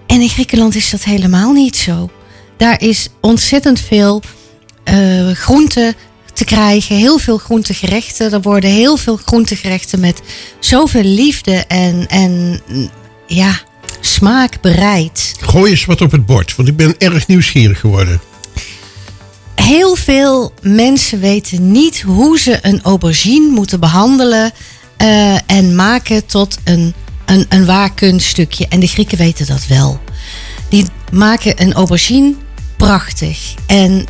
En 0.07 0.21
in 0.21 0.29
Griekenland 0.29 0.75
is 0.75 0.89
dat 0.89 1.03
helemaal 1.03 1.51
niet 1.51 1.75
zo. 1.75 2.09
Daar 2.57 2.81
is 2.81 3.07
ontzettend 3.21 3.79
veel 3.79 4.21
eh 4.83 5.31
groente 5.31 5.95
te 6.33 6.45
krijgen, 6.45 6.95
heel 6.95 7.17
veel 7.17 7.37
groentegerechten. 7.37 8.33
Er 8.33 8.41
worden 8.41 8.69
heel 8.69 8.97
veel 8.97 9.19
groentegerechten 9.25 9.99
met 9.99 10.21
zoveel 10.59 11.03
liefde 11.03 11.53
en, 11.67 12.07
en 12.07 12.61
ja, 13.27 13.59
smaak 13.99 14.61
bereid. 14.61 15.33
Gooi 15.39 15.71
eens 15.71 15.85
wat 15.85 16.01
op 16.01 16.11
het 16.11 16.25
bord, 16.25 16.55
want 16.55 16.67
ik 16.67 16.75
ben 16.75 16.95
erg 16.97 17.27
nieuwsgierig 17.27 17.79
geworden. 17.79 18.21
Heel 19.55 19.95
veel 19.95 20.53
mensen 20.61 21.19
weten 21.19 21.71
niet 21.71 22.01
hoe 22.01 22.39
ze 22.39 22.59
een 22.61 22.81
aubergine 22.81 23.49
moeten 23.49 23.79
behandelen 23.79 24.51
eh, 24.97 25.51
en 25.51 25.75
maken 25.75 26.25
tot 26.25 26.57
een, 26.63 26.93
een, 27.25 27.45
een 27.49 27.65
waar 27.65 27.93
kunststukje. 27.93 28.67
En 28.67 28.79
de 28.79 28.87
Grieken 28.87 29.17
weten 29.17 29.47
dat 29.47 29.67
wel. 29.67 29.99
Die 30.69 30.85
maken 31.11 31.61
een 31.61 31.73
aubergine 31.73 32.33
prachtig 32.77 33.53
en 33.65 34.05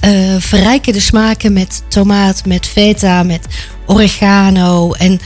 eh, 0.00 0.36
verrijken 0.38 0.92
de 0.92 1.00
smaken 1.00 1.52
met 1.52 1.82
tomaat, 1.88 2.44
met 2.44 2.66
feta, 2.66 3.22
met 3.22 3.46
oregano. 3.86 4.92
En 4.92 5.20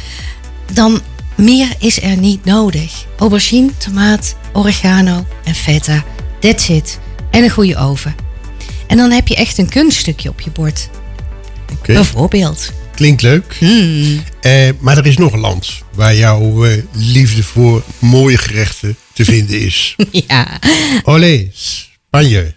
dan 0.73 1.01
meer 1.41 1.69
is 1.79 2.03
er 2.03 2.17
niet 2.17 2.45
nodig. 2.45 3.05
Aubergine, 3.19 3.71
tomaat, 3.77 4.37
oregano 4.53 5.27
en 5.45 5.55
feta. 5.55 6.05
That's 6.41 6.69
it. 6.69 6.99
En 7.31 7.43
een 7.45 7.51
goede 7.51 7.77
oven. 7.77 8.15
En 8.87 8.97
dan 8.97 9.11
heb 9.11 9.29
je 9.29 9.37
echt 9.37 9.59
een 9.59 9.69
kunststukje 9.69 10.29
op 10.29 10.41
je 10.41 10.51
bord. 10.51 10.89
Oké. 11.73 11.93
Bijvoorbeeld. 11.93 12.73
Klinkt 12.95 13.23
leuk. 13.23 13.59
Eh, 14.41 14.69
maar 14.81 14.99
er 14.99 15.07
is 15.07 15.17
nog 15.17 15.33
een 15.33 15.41
land 15.41 15.83
waar 15.95 16.15
jouw 16.17 16.65
eh, 16.65 16.83
liefde 16.93 17.43
voor 17.43 17.83
mooie 17.99 18.39
gerechten 18.39 18.97
te 19.13 19.25
vinden 19.25 19.61
is. 19.61 19.97
Ja. 20.29 20.59
Olé, 21.03 21.51
Spanje. 21.53 22.55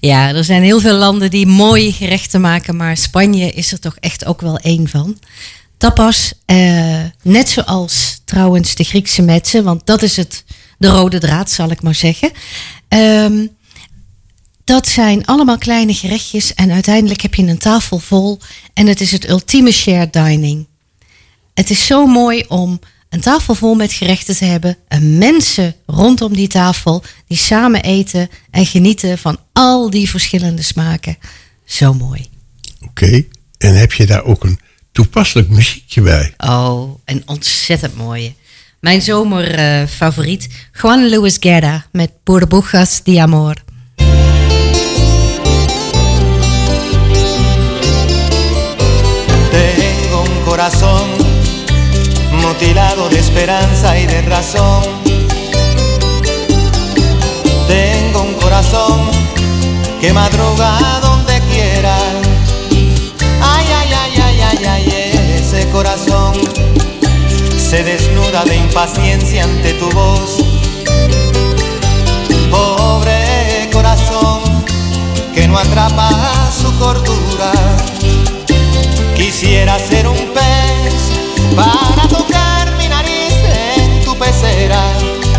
ja, 0.00 0.34
er 0.34 0.44
zijn 0.44 0.62
heel 0.62 0.80
veel 0.80 0.96
landen 0.96 1.30
die 1.30 1.46
mooie 1.46 1.92
gerechten 1.92 2.40
maken, 2.40 2.76
maar 2.76 2.96
Spanje 2.96 3.52
is 3.52 3.72
er 3.72 3.80
toch 3.80 3.96
echt 4.00 4.24
ook 4.24 4.40
wel 4.40 4.58
één 4.58 4.88
van. 4.88 5.18
Tapas, 5.84 6.32
eh, 6.46 7.04
net 7.22 7.48
zoals 7.48 8.20
trouwens 8.24 8.74
de 8.74 8.84
Griekse 8.84 9.22
metsen, 9.22 9.64
want 9.64 9.86
dat 9.86 10.02
is 10.02 10.16
het, 10.16 10.44
de 10.78 10.88
rode 10.88 11.18
draad, 11.18 11.50
zal 11.50 11.70
ik 11.70 11.82
maar 11.82 11.94
zeggen. 11.94 12.30
Ehm, 12.88 13.46
dat 14.64 14.88
zijn 14.88 15.26
allemaal 15.26 15.58
kleine 15.58 15.94
gerechtjes 15.94 16.54
en 16.54 16.70
uiteindelijk 16.70 17.20
heb 17.20 17.34
je 17.34 17.42
een 17.42 17.58
tafel 17.58 17.98
vol 17.98 18.38
en 18.74 18.86
het 18.86 19.00
is 19.00 19.12
het 19.12 19.28
ultieme 19.28 19.72
shared 19.72 20.12
dining. 20.12 20.66
Het 21.54 21.70
is 21.70 21.86
zo 21.86 22.06
mooi 22.06 22.44
om 22.48 22.80
een 23.08 23.20
tafel 23.20 23.54
vol 23.54 23.74
met 23.74 23.92
gerechten 23.92 24.36
te 24.36 24.44
hebben 24.44 24.76
en 24.88 25.18
mensen 25.18 25.74
rondom 25.86 26.34
die 26.34 26.48
tafel 26.48 27.02
die 27.26 27.38
samen 27.38 27.82
eten 27.82 28.28
en 28.50 28.66
genieten 28.66 29.18
van 29.18 29.38
al 29.52 29.90
die 29.90 30.10
verschillende 30.10 30.62
smaken. 30.62 31.18
Zo 31.64 31.94
mooi. 31.94 32.26
Oké. 32.84 33.24
En 33.58 33.74
heb 33.74 33.92
je 33.92 34.06
daar 34.06 34.24
ook 34.24 34.44
een 34.44 34.58
toepasselijk 34.94 35.48
muziekje 35.48 36.00
bij? 36.00 36.34
Oh, 36.36 36.98
een 37.04 37.22
ontzettend 37.26 37.96
mooie. 37.96 38.34
Mijn 38.80 39.02
zomerfavoriet, 39.02 40.48
Juan 40.72 41.08
Luis 41.08 41.36
Guerra 41.40 41.86
met 41.92 42.10
Burbujas 42.24 43.02
de 43.02 43.20
Amor. 43.20 43.54
Tengo 49.50 50.22
un 50.22 50.44
corazón 50.44 51.08
mutilado 52.30 53.08
de 53.08 53.18
esperanza 53.18 53.98
y 53.98 54.06
de 54.06 54.20
razón. 54.20 54.82
Tengo 57.66 58.22
un 58.22 58.34
corazón 58.34 59.08
que 60.00 60.12
madruga 60.12 60.78
corazón 65.70 66.34
se 67.58 67.82
desnuda 67.82 68.44
de 68.44 68.56
impaciencia 68.56 69.44
ante 69.44 69.74
tu 69.74 69.88
voz. 69.90 70.36
Pobre 72.50 73.68
corazón 73.72 74.42
que 75.34 75.48
no 75.48 75.58
atrapa 75.58 76.10
su 76.50 76.72
cordura. 76.78 77.52
Quisiera 79.16 79.78
ser 79.78 80.06
un 80.08 80.18
pez 80.32 80.94
para 81.56 82.08
tocar 82.08 82.76
mi 82.76 82.88
nariz 82.88 83.34
en 83.76 84.04
tu 84.04 84.16
pecera 84.16 84.82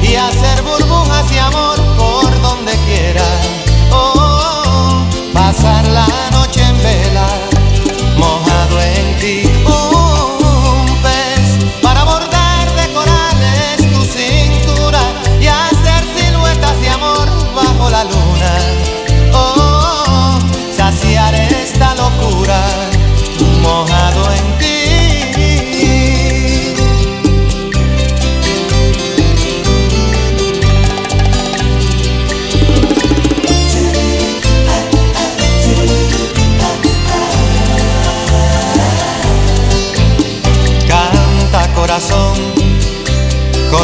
y 0.02 0.16
hacer 0.16 0.62
burbujas 0.64 1.30
de 1.30 1.40
amor 1.40 1.75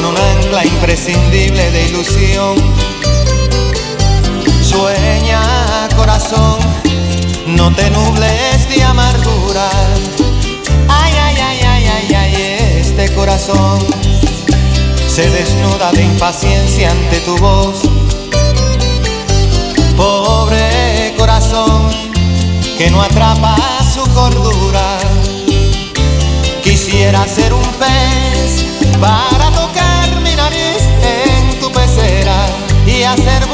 con 0.02 0.12
un 0.12 0.18
ancla 0.18 0.66
imprescindible 0.66 1.72
de 1.72 1.86
ilusión. 1.90 2.56
Sueña 4.62 5.42
corazón 5.96 6.60
no 7.46 7.74
te 7.74 7.90
nubles 7.92 8.70
de 8.70 8.84
amargura. 8.84 9.70
Ay, 10.88 11.14
ay, 11.24 11.36
ay, 11.42 11.60
ay, 11.66 11.88
ay, 11.88 12.16
ay, 12.16 12.80
este 12.80 13.14
corazón 13.14 13.80
se 15.08 15.30
desnuda 15.30 15.92
de 15.92 16.04
impaciencia 16.04 16.92
ante 16.92 17.20
tu 17.22 17.38
voz. 17.38 17.82
Pobre 19.98 21.14
corazón 21.18 21.90
que 22.78 22.90
no 22.90 23.02
atrapa 23.02 23.56
su 23.94 24.02
cordura. 24.14 24.98
Quisiera 26.64 27.28
ser 27.28 27.54
un 27.54 27.66
pez 27.80 28.66
para 29.00 29.50
tocar 29.50 29.71
hacer 33.14 33.46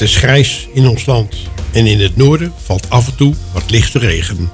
Het 0.00 0.08
is 0.08 0.16
grijs 0.16 0.68
in 0.74 0.86
ons 0.86 1.06
land 1.06 1.36
en 1.72 1.86
in 1.86 2.00
het 2.00 2.16
noorden 2.16 2.52
valt 2.64 2.90
af 2.90 3.06
en 3.06 3.14
toe 3.14 3.34
wat 3.52 3.70
lichte 3.70 3.98
regen. 3.98 4.50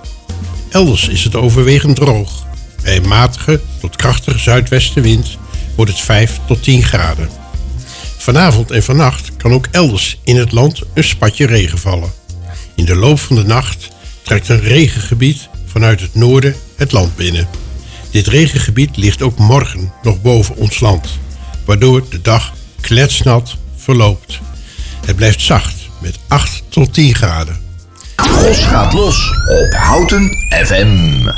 Elders 0.71 1.09
is 1.09 1.25
het 1.25 1.35
overwegend 1.35 1.97
droog. 1.97 2.47
Bij 2.83 2.97
een 2.97 3.09
matige 3.09 3.61
tot 3.81 3.97
krachtige 3.97 4.39
zuidwestenwind 4.39 5.39
wordt 5.75 5.91
het 5.91 6.01
5 6.01 6.41
tot 6.47 6.63
10 6.63 6.83
graden. 6.83 7.29
Vanavond 8.17 8.71
en 8.71 8.83
vannacht 8.83 9.37
kan 9.37 9.53
ook 9.53 9.69
elders 9.71 10.19
in 10.25 10.37
het 10.37 10.53
land 10.53 10.81
een 10.95 11.05
spatje 11.05 11.47
regen 11.47 11.79
vallen. 11.79 12.13
In 12.75 12.85
de 12.85 12.97
loop 12.97 13.19
van 13.19 13.37
de 13.37 13.45
nacht 13.45 13.89
trekt 14.23 14.49
een 14.49 14.61
regengebied 14.61 15.49
vanuit 15.67 16.01
het 16.01 16.15
noorden 16.15 16.55
het 16.77 16.93
land 16.93 17.17
binnen. 17.17 17.49
Dit 18.11 18.27
regengebied 18.27 18.97
ligt 18.97 19.23
ook 19.23 19.39
morgen 19.39 19.93
nog 20.03 20.23
boven 20.23 20.57
ons 20.57 20.81
land, 20.81 21.19
waardoor 21.65 22.05
de 22.09 22.21
dag 22.21 22.55
kletsnat 22.81 23.57
verloopt. 23.77 24.41
Het 25.07 25.17
blijft 25.17 25.41
zacht 25.41 25.89
met 25.99 26.19
8 26.29 26.63
tot 26.69 26.95
10 26.95 27.15
graden. 27.15 27.57
Gos 28.17 28.65
gaat 28.65 28.93
los 28.93 29.31
op 29.49 29.73
Houten 29.73 30.31
FM. 30.49 31.29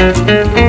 Als 0.00 0.59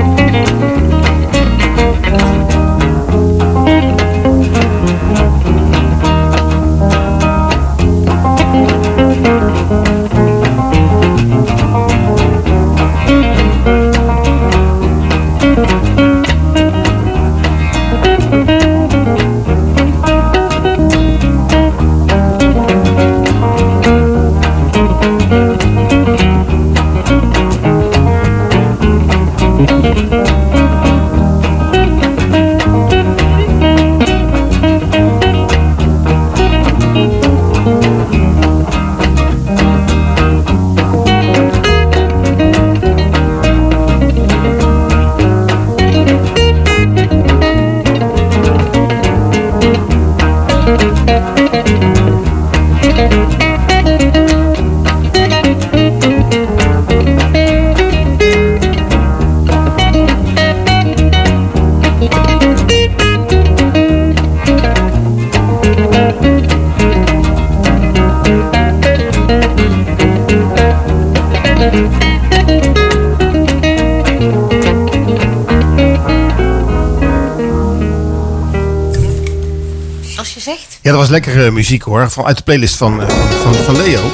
lekkere 81.11 81.51
muziek 81.51 81.81
hoor. 81.81 82.11
Van, 82.11 82.25
uit 82.25 82.37
de 82.37 82.43
playlist 82.43 82.75
van, 82.75 83.01
eh, 83.01 83.07
van, 83.41 83.53
van, 83.53 83.75
Leo. 83.75 84.11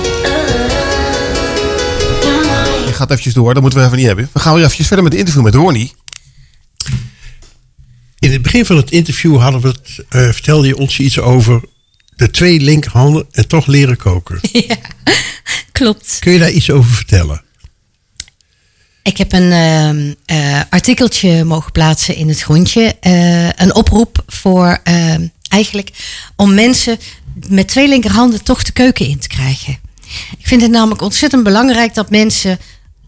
Je 2.85 2.93
gaat 2.93 3.09
eventjes 3.09 3.33
door, 3.33 3.53
dat 3.53 3.61
moeten 3.61 3.79
we 3.79 3.85
even 3.85 3.97
niet 3.97 4.07
hebben. 4.07 4.29
We 4.33 4.39
gaan 4.39 4.53
weer 4.53 4.63
eventjes 4.63 4.87
verder 4.87 5.03
met 5.03 5.13
het 5.13 5.21
interview 5.21 5.45
met 5.45 5.55
Ronnie. 5.55 5.93
In 8.19 8.31
het 8.31 8.41
begin 8.41 8.65
van 8.65 8.75
het 8.77 8.91
interview 8.91 9.39
hadden 9.39 9.61
we 9.61 9.67
het, 9.67 10.05
eh, 10.09 10.29
vertelde 10.29 10.67
je 10.67 10.77
ons 10.77 10.99
iets 10.99 11.19
over 11.19 11.61
de 12.15 12.29
twee 12.31 12.59
linkerhanden 12.59 13.25
en 13.31 13.47
toch 13.47 13.65
leren 13.65 13.97
koken. 13.97 14.39
Klopt. 15.71 16.17
Kun 16.19 16.31
je 16.31 16.39
daar 16.39 16.51
iets 16.51 16.69
over 16.69 16.91
vertellen? 16.91 17.41
Ik 19.07 19.17
heb 19.17 19.33
een 19.33 19.51
ehm, 19.51 20.13
eh, 20.25 20.61
artikeltje 20.69 21.43
mogen 21.43 21.71
plaatsen 21.71 22.15
in 22.15 22.27
het 22.27 22.41
grondje. 22.41 22.95
Eh, 22.99 23.49
een 23.49 23.75
oproep 23.75 24.23
voor 24.27 24.79
ehm, 24.83 25.27
eigenlijk 25.47 25.91
om 26.35 26.53
mensen 26.53 26.97
met 27.47 27.67
twee 27.67 27.87
linkerhanden 27.87 28.43
toch 28.43 28.63
de 28.63 28.71
keuken 28.71 29.07
in 29.07 29.19
te 29.19 29.27
krijgen. 29.27 29.77
Ik 30.37 30.47
vind 30.47 30.61
het 30.61 30.71
namelijk 30.71 31.01
ontzettend 31.01 31.43
belangrijk 31.43 31.93
dat 31.93 32.09
mensen 32.09 32.59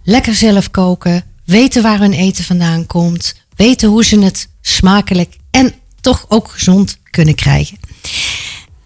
lekker 0.03 0.35
zelf 0.35 0.71
koken, 0.71 1.23
weten 1.45 1.81
waar 1.81 1.99
hun 1.99 2.13
eten 2.13 2.43
vandaan 2.43 2.85
komt, 2.85 3.35
weten 3.55 3.89
hoe 3.89 4.05
ze 4.05 4.19
het 4.19 4.47
smakelijk 4.61 5.35
en 5.51 5.73
toch 6.01 6.25
ook 6.27 6.49
gezond 6.51 6.97
kunnen 7.09 7.35
krijgen. 7.35 7.77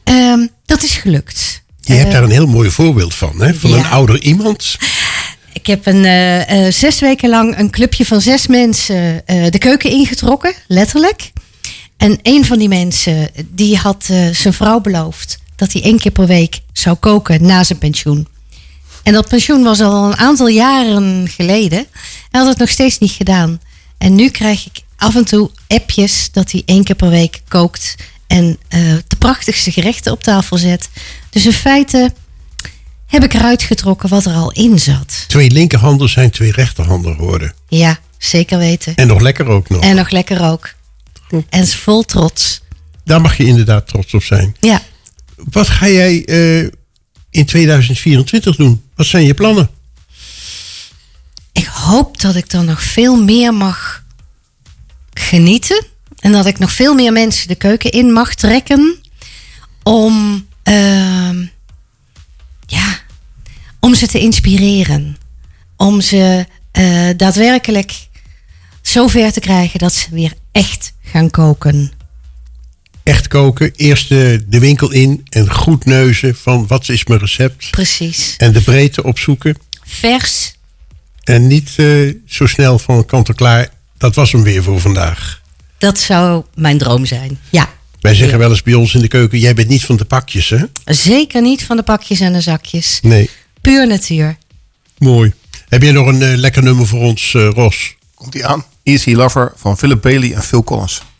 Ehm, 0.04 0.48
dat 0.66 0.84
is 0.84 0.96
gelukt. 0.96 1.64
Je 1.82 1.94
hebt 1.94 2.08
Eh, 2.08 2.14
daar 2.14 2.24
een 2.24 2.30
heel 2.32 2.48
mooi 2.48 2.70
voorbeeld 2.70 3.16
van, 3.16 3.42
hè? 3.42 3.54
Van 3.54 3.74
een 3.74 3.86
ouder 3.86 4.22
iemand. 4.22 4.78
Ik 5.54 5.68
heb 5.68 5.86
een, 5.86 6.06
eh, 6.06 6.66
eh, 6.66 6.74
zes 6.74 7.00
weken 7.00 7.30
lang 7.30 7.58
een 7.58 7.70
clubje 7.70 8.06
van 8.06 8.22
zes 8.22 8.48
mensen 8.48 9.24
de 9.26 9.58
keuken 9.58 9.92
ingetrokken, 9.92 10.54
letterlijk. 10.68 11.32
En 11.98 12.20
een 12.22 12.46
van 12.46 12.60
die 12.60 12.68
mensen, 12.68 13.30
die 13.46 13.78
had 13.78 14.08
eh, 14.10 14.30
zijn 14.30 14.54
vrouw 14.54 14.80
beloofd 14.80 15.40
dat 15.56 15.74
hij 15.74 15.84
één 15.84 16.00
keer 16.00 16.12
per 16.12 16.28
week 16.28 16.60
zou 16.74 16.96
koken 16.96 17.46
na 17.46 17.64
zijn 17.64 17.80
pensioen. 17.80 18.28
En 19.04 19.14
dat 19.14 19.28
pensioen 19.28 19.64
was 19.64 19.82
al 19.82 20.06
een 20.06 20.18
aantal 20.18 20.48
jaren 20.48 21.28
geleden. 21.30 21.86
Hij 22.32 22.42
had 22.42 22.48
het 22.48 22.58
nog 22.58 22.70
steeds 22.70 22.98
niet 23.00 23.12
gedaan. 23.12 23.62
En 23.98 24.16
nu 24.16 24.30
krijg 24.30 24.66
ik 24.66 24.82
af 24.98 25.16
en 25.16 25.26
toe 25.26 25.52
appjes 25.68 26.30
dat 26.32 26.52
hij 26.52 26.64
één 26.66 26.84
keer 26.84 26.96
per 26.96 27.10
week 27.10 27.42
kookt. 27.48 27.96
En 28.28 28.58
eh, 28.68 28.80
de 29.08 29.16
prachtigste 29.16 29.72
gerechten 29.72 30.12
op 30.12 30.24
tafel 30.24 30.58
zet. 30.58 30.90
Dus 31.30 31.46
in 31.46 31.54
feite 31.54 32.14
heb 33.08 33.24
ik 33.24 33.34
eruit 33.34 33.64
getrokken 33.64 34.10
wat 34.10 34.26
er 34.26 34.34
al 34.34 34.52
in 34.52 34.80
zat. 34.80 35.26
Twee 35.28 35.52
linkerhanden 35.52 36.10
zijn 36.10 36.30
twee 36.30 36.52
rechterhanden 36.52 37.16
geworden. 37.16 37.54
Ja, 37.68 38.00
zeker 38.18 38.58
weten. 38.58 38.96
En 38.96 39.08
nog 39.08 39.22
lekker 39.22 39.48
ook 39.48 39.70
nog. 39.70 39.84
En 39.84 39.96
nog 39.96 40.10
lekker 40.10 40.44
ook. 40.44 40.74
En 41.30 41.62
is 41.62 41.76
vol 41.76 42.04
trots. 42.04 42.62
Daar 43.04 43.22
mag 43.22 43.38
je 43.38 43.46
inderdaad 43.46 43.88
trots 43.88 44.14
op 44.14 44.24
zijn. 44.24 44.56
Ja. 44.60 44.82
Wat 45.36 45.70
ga 45.70 45.88
jij 45.88 46.26
eh, 46.26 46.70
in 47.30 47.46
2024 47.46 48.56
doen? 48.56 48.84
Wat 48.96 49.06
zijn 49.06 49.26
je 49.26 49.34
plannen? 49.34 49.70
Ik 51.52 51.66
hoop 51.66 52.22
dat 52.22 52.36
ik 52.36 52.50
dan 52.50 52.66
nog 52.66 52.84
veel 52.84 53.24
meer 53.24 53.54
mag 53.54 54.04
genieten. 55.14 55.86
En 56.20 56.32
dat 56.32 56.46
ik 56.46 56.60
nog 56.60 56.72
veel 56.72 56.94
meer 56.94 57.12
mensen 57.12 57.48
de 57.48 57.56
keuken 57.56 57.92
in 57.92 58.12
mag 58.12 58.36
trekken. 58.36 58.96
Om, 59.84 60.48
ehm, 60.64 61.46
ja, 62.66 63.00
om 63.80 63.96
ze 63.96 64.08
te 64.08 64.20
inspireren. 64.20 65.18
Om 65.78 66.02
ze 66.02 66.46
eh, 66.72 67.10
daadwerkelijk 67.18 68.08
zover 68.82 69.32
te 69.32 69.40
krijgen 69.40 69.80
dat 69.80 69.94
ze 69.94 70.08
weer 70.12 70.34
echt 70.54 70.94
gaan 71.04 71.30
koken. 71.30 71.92
Echt 73.04 73.28
koken, 73.28 73.72
eerst 73.76 74.10
de, 74.10 74.46
de 74.48 74.60
winkel 74.60 74.92
in 74.92 75.26
en 75.30 75.52
goed 75.52 75.86
neuzen 75.86 76.36
van 76.36 76.68
wat 76.68 76.90
is 76.90 77.06
mijn 77.06 77.20
recept. 77.20 77.70
Precies. 77.70 78.36
En 78.38 78.54
de 78.54 78.62
breedte 78.62 79.04
opzoeken. 79.04 79.58
Vers. 79.86 80.56
En 81.24 81.48
niet 81.48 81.74
eh, 81.76 82.14
zo 82.26 82.46
snel 82.46 82.80
van 82.80 83.06
kant 83.06 83.30
en 83.30 83.36
klaar. 83.36 83.70
Dat 83.98 84.16
was 84.16 84.32
hem 84.32 84.44
weer 84.44 84.64
voor 84.64 84.80
vandaag. 84.80 85.42
Dat 85.78 86.00
zou 86.00 86.44
mijn 86.56 86.78
droom 86.78 87.06
zijn. 87.06 87.40
Ja. 87.50 87.70
Wij 88.00 88.16
zeggen 88.16 88.38
wel 88.40 88.50
eens 88.50 88.64
bij 88.64 88.74
ons 88.74 88.94
in 88.94 89.02
de 89.02 89.08
keuken, 89.08 89.40
jij 89.40 89.54
bent 89.54 89.68
niet 89.68 89.86
van 89.86 89.98
de 89.98 90.06
pakjes, 90.06 90.50
hè? 90.50 90.64
Zeker 90.86 91.42
niet 91.42 91.64
van 91.64 91.78
de 91.78 91.84
pakjes 91.84 92.20
en 92.20 92.34
de 92.34 92.42
zakjes. 92.42 93.00
Nee. 93.02 93.30
Puur 93.62 93.88
natuur. 93.88 94.38
Mooi. 94.98 95.34
Heb 95.70 95.82
jij 95.82 95.92
nog 95.92 96.08
een 96.08 96.22
eh, 96.22 96.36
lekker 96.36 96.64
nummer 96.64 96.88
voor 96.88 97.00
ons, 97.00 97.34
eh, 97.34 97.50
Ros? 97.54 97.96
Komt 98.14 98.36
ie 98.36 98.46
aan. 98.46 98.66
Easy 98.84 99.16
Lover 99.16 99.54
van 99.64 99.78
Philip 99.78 100.02
Bailey 100.02 100.34
en 100.34 100.44
Phil 100.44 100.64
Collins. 100.64 101.13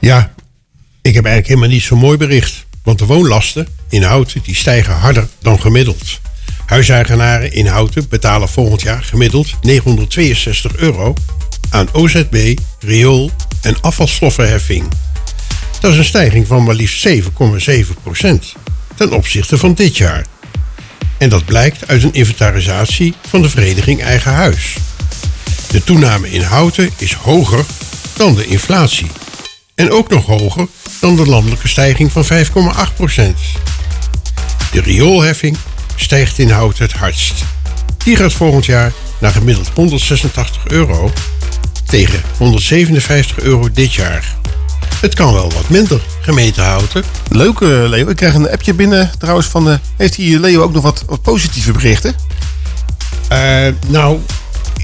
Ja, 0.00 0.32
ik 1.02 1.14
heb 1.14 1.24
eigenlijk 1.24 1.46
helemaal 1.46 1.68
niet 1.68 1.82
zo'n 1.82 1.98
mooi 1.98 2.16
bericht. 2.16 2.64
Want 2.82 2.98
de 2.98 3.06
woonlasten 3.06 3.68
in 3.88 4.02
Houten 4.02 4.40
die 4.42 4.54
stijgen 4.54 4.94
harder 4.94 5.28
dan 5.38 5.60
gemiddeld. 5.60 6.20
Huiseigenaren 6.66 7.52
in 7.52 7.66
Houten 7.66 8.08
betalen 8.08 8.48
volgend 8.48 8.82
jaar 8.82 9.02
gemiddeld 9.02 9.54
962 9.60 10.76
euro 10.76 11.14
aan 11.70 11.88
OZB, 11.92 12.58
riool 12.80 13.30
en 13.60 13.80
afvalstoffenheffing. 13.80 14.84
Dat 15.80 15.92
is 15.92 15.98
een 15.98 16.04
stijging 16.04 16.46
van 16.46 16.64
maar 16.64 16.74
liefst 16.74 17.08
7,7 17.08 17.22
procent 18.02 18.52
ten 18.94 19.12
opzichte 19.12 19.58
van 19.58 19.74
dit 19.74 19.96
jaar. 19.96 20.26
En 21.18 21.28
dat 21.28 21.44
blijkt 21.44 21.88
uit 21.88 22.02
een 22.02 22.14
inventarisatie 22.14 23.14
van 23.28 23.42
de 23.42 23.48
vereniging 23.48 24.02
Eigen 24.02 24.32
Huis. 24.32 24.76
De 25.70 25.84
toename 25.84 26.30
in 26.30 26.42
Houten 26.42 26.90
is 26.96 27.12
hoger 27.12 27.64
dan 28.16 28.34
de 28.34 28.46
inflatie. 28.46 29.06
En 29.74 29.90
ook 29.90 30.08
nog 30.08 30.26
hoger 30.26 30.66
dan 31.00 31.16
de 31.16 31.26
landelijke 31.26 31.68
stijging 31.68 32.12
van 32.12 32.24
5,8 32.24 32.94
procent. 32.96 33.38
De 34.72 34.80
rioolheffing 34.80 35.56
stijgt 35.96 36.38
in 36.38 36.50
Houten 36.50 36.84
het 36.84 36.92
hardst. 36.92 37.44
Die 38.04 38.16
gaat 38.16 38.32
volgend 38.32 38.64
jaar 38.64 38.92
naar 39.18 39.32
gemiddeld 39.32 39.70
186 39.74 40.66
euro 40.66 41.12
tegen 41.86 42.22
157 42.38 43.38
euro 43.38 43.70
dit 43.72 43.94
jaar. 43.94 44.36
Het 45.00 45.14
kan 45.14 45.32
wel 45.32 45.50
wat 45.52 45.68
minder, 45.68 46.00
gemeente 46.20 46.60
Houten. 46.60 47.04
Leuk, 47.30 47.60
Leo. 47.60 48.08
Ik 48.08 48.16
krijg 48.16 48.34
een 48.34 48.50
appje 48.50 48.74
binnen 48.74 49.10
trouwens 49.18 49.46
van... 49.46 49.70
eh, 49.70 49.76
heeft 49.96 50.14
hier 50.14 50.38
Leo 50.38 50.62
ook 50.62 50.72
nog 50.72 50.82
wat, 50.82 51.04
wat 51.06 51.22
positieve 51.22 51.72
berichten? 51.72 52.14
Eh, 53.28 53.66
nou, 53.86 54.18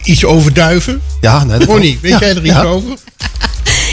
iets 0.04 0.24
over 0.24 0.52
duiven? 0.54 1.00
Ja, 1.20 1.44
nee, 1.44 1.58
dat 1.58 1.68
Ronnie, 1.68 1.98
weet 2.02 2.12
Ja, 2.12 2.18
jij 2.18 2.28
er 2.28 2.44
iets 2.44 2.54
ja. 2.54 2.62
over? 2.62 2.88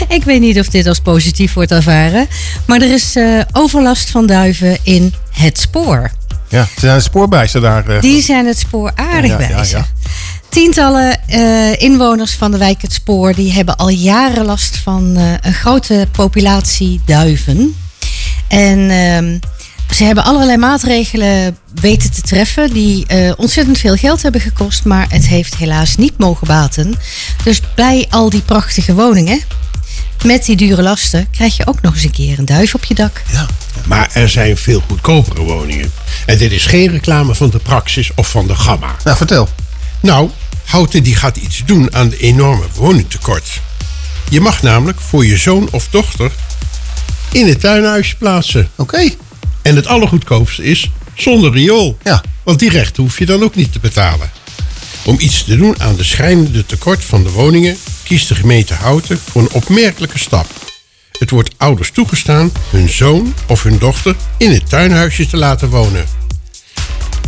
Ik 0.09 0.23
weet 0.23 0.39
niet 0.41 0.59
of 0.59 0.67
dit 0.67 0.87
als 0.87 0.99
positief 0.99 1.53
wordt 1.53 1.71
ervaren. 1.71 2.27
Maar 2.65 2.81
er 2.81 2.93
is 2.93 3.15
eh, 3.15 3.39
overlast 3.51 4.09
van 4.09 4.25
duiven 4.25 4.77
in 4.83 5.13
het 5.31 5.59
spoor. 5.59 6.11
Ja, 6.49 6.63
ze 6.73 6.79
zijn 6.79 7.01
spoorbijster 7.01 7.61
daar. 7.61 7.89
eh, 7.89 8.01
Die 8.01 8.21
zijn 8.21 8.45
het 8.45 8.57
spoor 8.57 8.91
aardig 8.95 9.31
Ja, 9.31 9.39
ja, 9.41 9.47
wijzen. 9.55 9.77
ja. 9.77 9.85
Tientallen 10.49 11.27
eh, 11.27 11.81
inwoners 11.81 12.31
van 12.31 12.51
de 12.51 12.57
wijk 12.57 12.81
Het 12.81 12.93
Spoor 12.93 13.33
die 13.33 13.51
hebben 13.53 13.75
al 13.75 13.89
jaren 13.89 14.45
last 14.45 14.77
van 14.77 15.13
eh, 15.15 15.23
een 15.41 15.53
grote 15.53 16.07
populatie 16.11 17.01
duiven. 17.05 17.75
En 18.47 18.89
ehm, 18.89 19.37
ze 19.95 20.03
hebben 20.03 20.23
allerlei 20.23 20.57
maatregelen 20.57 21.57
weten 21.73 22.11
te 22.11 22.21
treffen 22.21 22.73
die 22.73 23.05
eh, 23.05 23.31
ontzettend 23.37 23.77
veel 23.77 23.95
geld 23.95 24.21
hebben 24.21 24.41
gekost, 24.41 24.83
maar 24.83 25.05
het 25.09 25.27
heeft 25.27 25.55
helaas 25.55 25.95
niet 25.95 26.17
mogen 26.17 26.47
baten. 26.47 26.95
Dus 27.43 27.61
bij 27.75 28.05
al 28.09 28.29
die 28.29 28.41
prachtige 28.41 28.93
woningen, 28.93 29.41
met 30.23 30.45
die 30.45 30.55
dure 30.55 30.81
lasten, 30.81 31.27
krijg 31.31 31.57
je 31.57 31.67
ook 31.67 31.81
nog 31.81 31.93
eens 31.93 32.03
een 32.03 32.11
keer 32.11 32.39
een 32.39 32.45
duif 32.45 32.75
op 32.75 32.83
je 32.83 32.93
dak. 32.93 33.21
Maar 33.85 34.09
er 34.13 34.29
zijn 34.29 34.57
veel 34.57 34.83
goedkopere 34.87 35.41
woningen. 35.41 35.91
En 36.25 36.37
dit 36.37 36.51
is 36.51 36.65
geen 36.65 36.91
reclame 36.91 37.35
van 37.35 37.49
de 37.49 37.59
Praxis 37.59 38.11
of 38.15 38.29
van 38.29 38.47
de 38.47 38.55
Gamma. 38.55 38.95
Nou, 39.03 39.17
vertel. 39.17 39.49
Nou, 39.99 40.29
Houten 40.67 41.03
die 41.03 41.15
gaat 41.15 41.37
iets 41.37 41.63
doen 41.65 41.95
aan 41.95 42.09
de 42.09 42.17
enorme 42.17 42.65
woningtekort. 42.73 43.61
Je 44.29 44.41
mag 44.41 44.61
namelijk 44.61 44.99
voor 44.99 45.25
je 45.25 45.37
zoon 45.37 45.67
of 45.71 45.87
dochter 45.89 46.31
in 47.31 47.47
het 47.47 47.59
tuinhuisje 47.59 48.15
plaatsen. 48.15 48.69
Oké. 48.75 49.09
En 49.61 49.75
het 49.75 49.87
allergoedkoopste 49.87 50.63
is 50.63 50.91
zonder 51.15 51.51
riool. 51.51 51.97
Ja. 52.03 52.23
Want 52.43 52.59
die 52.59 52.69
rechten 52.69 53.03
hoef 53.03 53.19
je 53.19 53.25
dan 53.25 53.43
ook 53.43 53.55
niet 53.55 53.71
te 53.71 53.79
betalen. 53.79 54.31
Om 55.05 55.15
iets 55.19 55.43
te 55.43 55.57
doen 55.57 55.81
aan 55.81 55.95
de 55.95 56.03
schrijnende 56.03 56.65
tekort 56.65 57.03
van 57.03 57.23
de 57.23 57.31
woningen... 57.31 57.77
kiest 58.03 58.27
de 58.27 58.35
gemeente 58.35 58.73
Houten 58.73 59.19
voor 59.29 59.41
een 59.41 59.51
opmerkelijke 59.51 60.19
stap. 60.19 60.47
Het 61.19 61.29
wordt 61.29 61.53
ouders 61.57 61.91
toegestaan 61.91 62.51
hun 62.69 62.89
zoon 62.89 63.33
of 63.47 63.63
hun 63.63 63.77
dochter 63.77 64.15
in 64.37 64.51
het 64.51 64.69
tuinhuisje 64.69 65.27
te 65.27 65.37
laten 65.37 65.69
wonen. 65.69 66.05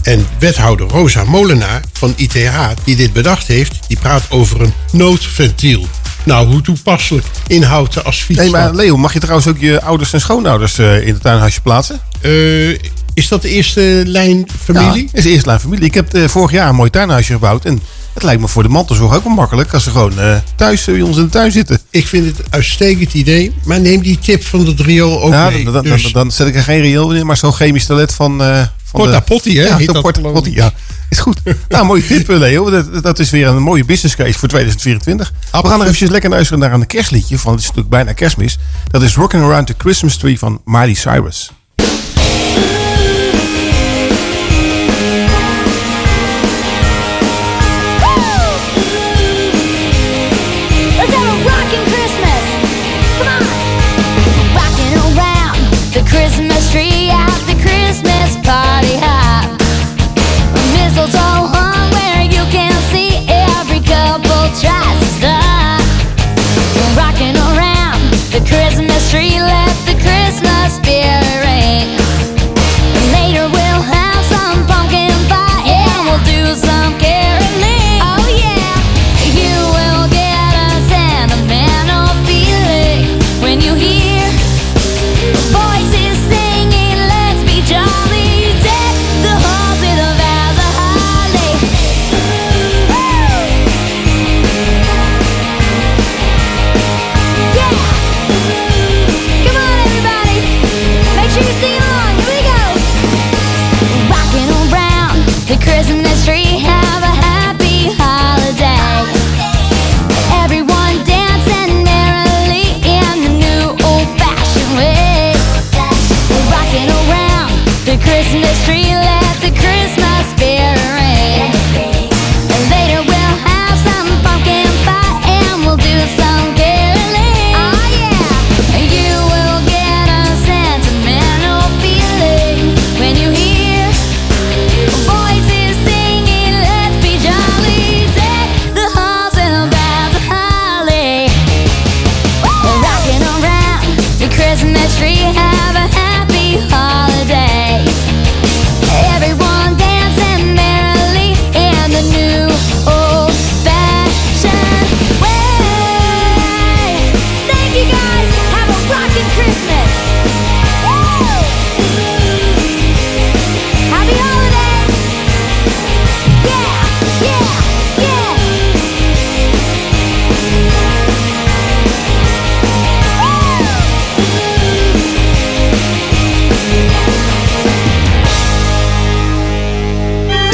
En 0.03 0.27
wethouder 0.39 0.87
Rosa 0.87 1.23
Molenaar 1.23 1.83
van 1.93 2.13
ITH, 2.15 2.69
die 2.83 2.95
dit 2.95 3.13
bedacht 3.13 3.47
heeft... 3.47 3.79
die 3.87 3.99
praat 3.99 4.23
over 4.29 4.61
een 4.61 4.73
noodventiel. 4.91 5.87
Nou, 6.29 6.47
hoe 6.47 6.61
toepasselijk 6.61 7.25
in 7.47 7.63
Houten 7.63 8.05
als 8.05 8.17
fiets. 8.17 8.39
Nee, 8.39 8.49
maar 8.49 8.75
Leo, 8.75 8.97
mag 8.97 9.13
je 9.13 9.19
trouwens 9.19 9.47
ook 9.47 9.57
je 9.57 9.81
ouders 9.81 10.13
en 10.13 10.21
schoonouders 10.21 10.77
eh, 10.77 11.07
in 11.07 11.13
het 11.13 11.21
tuinhuisje 11.21 11.61
plaatsen? 11.61 11.99
Eh, 12.21 12.69
is 13.13 13.27
dat 13.27 13.41
de 13.41 13.49
eerste 13.49 14.03
lijn 14.05 14.47
familie? 14.63 15.03
Ja, 15.03 15.09
is 15.13 15.23
de 15.23 15.29
eerste 15.29 15.47
lijn 15.47 15.59
familie. 15.59 15.85
Ik 15.85 15.93
heb 15.93 16.13
eh, 16.13 16.27
vorig 16.27 16.51
jaar 16.51 16.69
een 16.69 16.75
mooi 16.75 16.89
tuinhuisje 16.89 17.33
gebouwd. 17.33 17.65
En 17.65 17.81
het 18.13 18.23
lijkt 18.23 18.41
me 18.41 18.47
voor 18.47 18.63
de 18.63 18.69
mantelzorg 18.69 19.15
ook 19.15 19.23
wel 19.23 19.33
makkelijk 19.33 19.73
als 19.73 19.83
ze 19.83 19.89
gewoon 19.89 20.13
thuis 20.55 20.85
bij 20.85 21.01
ons 21.01 21.17
in 21.17 21.23
de 21.23 21.29
tuin 21.29 21.51
zitten. 21.51 21.79
Ik 21.89 22.07
vind 22.07 22.25
het 22.25 22.39
een 22.39 22.45
uitstekend 22.49 23.13
idee, 23.13 23.53
maar 23.63 23.79
neem 23.79 24.01
die 24.01 24.19
tip 24.19 24.43
van 24.43 24.65
het 24.65 24.79
riool 24.79 25.21
ook 25.21 25.31
ja, 25.31 25.49
mee. 25.49 25.63
dan, 25.63 25.73
dan, 25.73 25.83
Dus- 25.83 26.03
dan, 26.03 26.11
dan 26.11 26.31
zet 26.31 26.47
ik 26.47 26.55
er 26.55 26.63
geen 26.63 26.81
riool 26.81 27.13
in, 27.13 27.25
maar 27.25 27.37
zo'n 27.37 27.53
chemisch 27.53 27.85
toilet 27.85 28.13
van... 28.13 28.41
van 28.89 28.99
Porta 28.99 29.17
de- 29.17 29.23
Potty, 29.23 29.55
hè, 29.55 29.63
Ja, 29.63 29.75
geloof 29.77 30.11
Potty, 30.21 30.49
ja. 30.49 30.71
Is 31.09 31.19
goed. 31.19 31.39
nou, 31.69 31.85
mooie 31.85 32.05
tip, 32.05 32.29
eh, 32.29 32.37
Leo. 32.37 32.69
Dat, 32.69 33.03
dat 33.03 33.19
is 33.19 33.29
weer 33.29 33.47
een 33.47 33.61
mooie 33.61 33.85
business 33.85 34.15
case 34.15 34.39
voor 34.39 34.47
2024. 34.47 35.31
We 35.51 35.57
gaan 35.57 35.63
nog 35.71 35.81
eventjes 35.81 36.09
lekker 36.09 36.29
luisteren 36.29 36.59
naar 36.59 36.73
een 36.73 36.87
kerstliedje. 36.87 37.39
Van, 37.39 37.51
het 37.51 37.59
is 37.59 37.65
natuurlijk 37.67 37.93
bijna 37.95 38.13
kerstmis. 38.13 38.57
Dat 38.87 39.01
is 39.01 39.15
Rocking 39.15 39.43
Around 39.43 39.67
the 39.67 39.75
Christmas 39.77 40.17
Tree 40.17 40.39
van 40.39 40.61
Miley 40.65 40.93
Cyrus. 40.93 41.51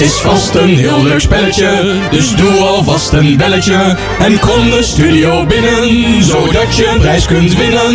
Is 0.05 0.13
vast 0.13 0.55
een 0.55 0.77
heel 0.77 1.03
leuk 1.03 1.19
spelletje, 1.19 1.95
dus 2.11 2.35
doe 2.35 2.51
alvast 2.51 3.11
een 3.13 3.37
belletje. 3.37 3.97
En 4.19 4.39
kom 4.39 4.69
de 4.69 4.83
studio 4.83 5.45
binnen, 5.45 6.23
zodat 6.23 6.75
je 6.75 6.87
een 6.87 6.99
prijs 6.99 7.25
kunt 7.25 7.55
winnen. 7.55 7.93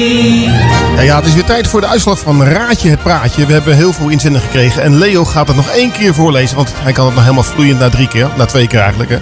Ja, 0.95 1.01
ja, 1.01 1.17
het 1.17 1.27
is 1.27 1.35
weer 1.35 1.45
tijd 1.45 1.67
voor 1.69 1.81
de 1.81 1.87
uitslag 1.87 2.19
van 2.19 2.43
Raadje 2.45 2.91
het 2.91 3.03
Praatje. 3.03 3.47
We 3.47 3.53
hebben 3.53 3.77
heel 3.77 3.93
veel 3.93 4.09
inzendingen 4.09 4.47
gekregen. 4.47 4.83
En 4.83 4.99
Leo 4.99 5.25
gaat 5.25 5.47
het 5.47 5.57
nog 5.57 5.69
één 5.69 5.93
keer 5.93 6.15
voorlezen. 6.15 6.57
Want 6.57 6.73
hij 6.77 6.93
kan 6.93 7.05
het 7.05 7.15
nog 7.15 7.23
helemaal 7.23 7.45
vloeiend 7.45 7.79
na 7.79 7.89
drie 7.89 8.09
keer. 8.09 8.29
Na 8.37 8.45
twee 8.45 8.67
keer 8.67 8.81
eigenlijk. 8.81 9.11
Hè. 9.11 9.19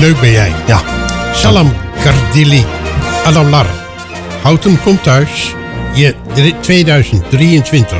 Leuk 0.00 0.20
ben 0.20 0.30
jij. 0.30 0.52
Ja. 0.66 0.80
Salam 1.34 1.72
Kardili. 2.04 2.64
Adamlar. 3.24 3.66
Houten 4.42 4.80
komt 4.82 5.02
thuis. 5.02 5.54
Je 5.94 6.14
drie- 6.34 6.60
2023. 6.60 7.98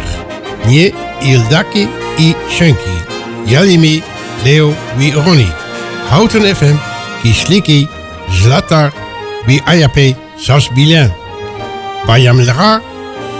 Nie 0.66 0.94
Ildaki 1.20 1.88
i 2.18 2.34
Shanki. 2.50 3.04
Jalimi 3.46 4.02
Leo 4.44 4.74
wi 4.96 5.12
Roni. 5.12 5.52
Houten 6.08 6.56
FM. 6.56 6.76
Kisliki. 7.22 7.88
Zlatar. 8.30 8.92
Wi 9.46 9.60
Ayape. 9.64 10.16
Sas 10.36 10.68
Bilin. 10.72 11.12
Bayamlara. 12.06 12.80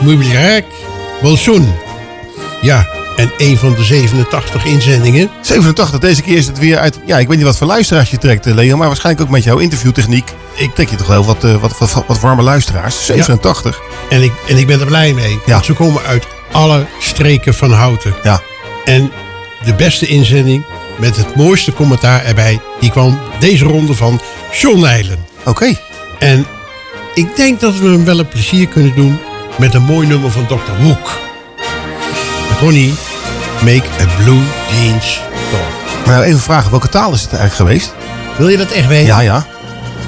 Mubilrek. 0.01 0.65
Bolsoen. 1.23 1.75
Ja, 2.63 2.87
en 3.17 3.33
een 3.39 3.57
van 3.57 3.75
de 3.75 3.85
87 3.85 4.65
inzendingen. 4.65 5.31
87, 5.41 5.99
deze 5.99 6.23
keer 6.23 6.37
is 6.37 6.47
het 6.47 6.59
weer 6.59 6.79
uit... 6.79 6.99
Ja, 7.05 7.19
ik 7.19 7.29
weet 7.29 7.37
niet 7.37 7.47
wat 7.47 7.57
voor 7.57 7.67
luisteraars 7.67 8.11
je 8.11 8.19
trekt, 8.19 8.47
eh, 8.47 8.55
Leo. 8.55 8.77
Maar 8.77 8.87
waarschijnlijk 8.87 9.27
ook 9.27 9.33
met 9.33 9.45
jouw 9.45 9.59
interviewtechniek. 9.59 10.33
Ik 10.55 10.75
trek 10.75 10.89
je 10.89 10.97
toch 10.97 11.07
wel 11.07 11.25
wat, 11.25 11.45
eh, 11.45 11.61
wat, 11.61 11.79
wat, 11.79 12.05
wat 12.07 12.21
warme 12.21 12.43
luisteraars. 12.43 13.05
87. 13.05 13.81
En 14.11 14.23
ik, 14.23 14.33
en 14.49 14.57
ik 14.57 14.67
ben 14.67 14.81
er 14.81 14.87
blij 14.87 15.13
mee. 15.13 15.39
Want 15.47 15.65
ze 15.65 15.73
komen 15.73 16.03
uit 16.03 16.27
alle 16.53 16.87
streken 16.99 17.55
van 17.55 17.73
Houten. 17.73 18.15
Ja. 18.23 18.41
En 18.89 19.11
de 19.65 19.75
beste 19.75 20.07
inzending 20.07 20.65
met 20.99 21.17
het 21.17 21.35
mooiste 21.35 21.73
commentaar 21.73 22.25
erbij... 22.25 22.61
die 22.81 22.91
kwam 22.91 23.19
deze 23.39 23.65
ronde 23.65 23.95
van 23.95 24.21
John 24.53 24.81
Nijlen. 24.81 25.19
Oké. 25.45 25.75
En 26.19 26.47
ik 27.15 27.37
denk 27.37 27.61
dat 27.61 27.79
we 27.79 27.89
hem 27.89 28.05
wel 28.05 28.19
een 28.19 28.29
plezier 28.29 28.69
kunnen 28.69 28.95
doen... 28.95 29.19
met 29.57 29.75
een 29.75 29.83
mooi 29.83 30.07
nummer 30.07 30.31
van 30.31 30.47
Dr. 30.47 30.83
Hoek. 30.83 31.19
Ronnie, 32.61 32.95
make 33.63 33.85
a 34.01 34.23
blue 34.23 34.43
jeans 34.71 35.21
talk. 35.51 36.07
Nou, 36.07 36.23
even 36.23 36.41
vragen. 36.41 36.71
Welke 36.71 36.89
taal 36.89 37.13
is 37.13 37.23
het 37.23 37.33
eigenlijk 37.33 37.71
geweest? 37.71 37.95
Wil 38.37 38.49
je 38.49 38.57
dat 38.57 38.71
echt 38.71 38.87
weten? 38.87 39.07
Ja, 39.07 39.21
ja. 39.21 39.47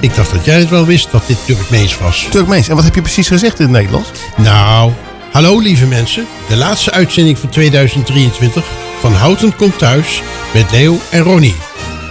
Ik 0.00 0.14
dacht 0.14 0.32
dat 0.32 0.44
jij 0.44 0.58
het 0.58 0.68
wel 0.68 0.86
wist 0.86 1.10
dat 1.10 1.26
dit 1.26 1.38
Turkmeens 1.44 1.98
was. 1.98 2.26
Turkmeens. 2.30 2.68
En 2.68 2.74
wat 2.74 2.84
heb 2.84 2.94
je 2.94 3.02
precies 3.02 3.28
gezegd 3.28 3.58
in 3.58 3.64
het 3.64 3.74
Nederlands? 3.74 4.10
Nou, 4.36 4.92
hallo 5.32 5.58
lieve 5.58 5.86
mensen. 5.86 6.26
De 6.48 6.56
laatste 6.56 6.90
uitzending 6.90 7.38
van 7.38 7.48
2023 7.48 8.64
van 9.00 9.12
Houten 9.12 9.56
komt 9.56 9.78
thuis 9.78 10.22
met 10.54 10.70
Leo 10.70 10.98
en 11.10 11.22
Ronnie. 11.22 11.56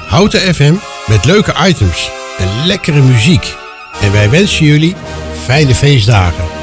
Houten 0.07 0.55
FM 0.55 0.73
met 1.07 1.25
leuke 1.25 1.53
items 1.67 2.11
en 2.37 2.65
lekkere 2.65 3.01
muziek. 3.01 3.55
En 4.01 4.11
wij 4.11 4.29
wensen 4.29 4.65
jullie 4.65 4.95
fijne 5.45 5.75
feestdagen. 5.75 6.58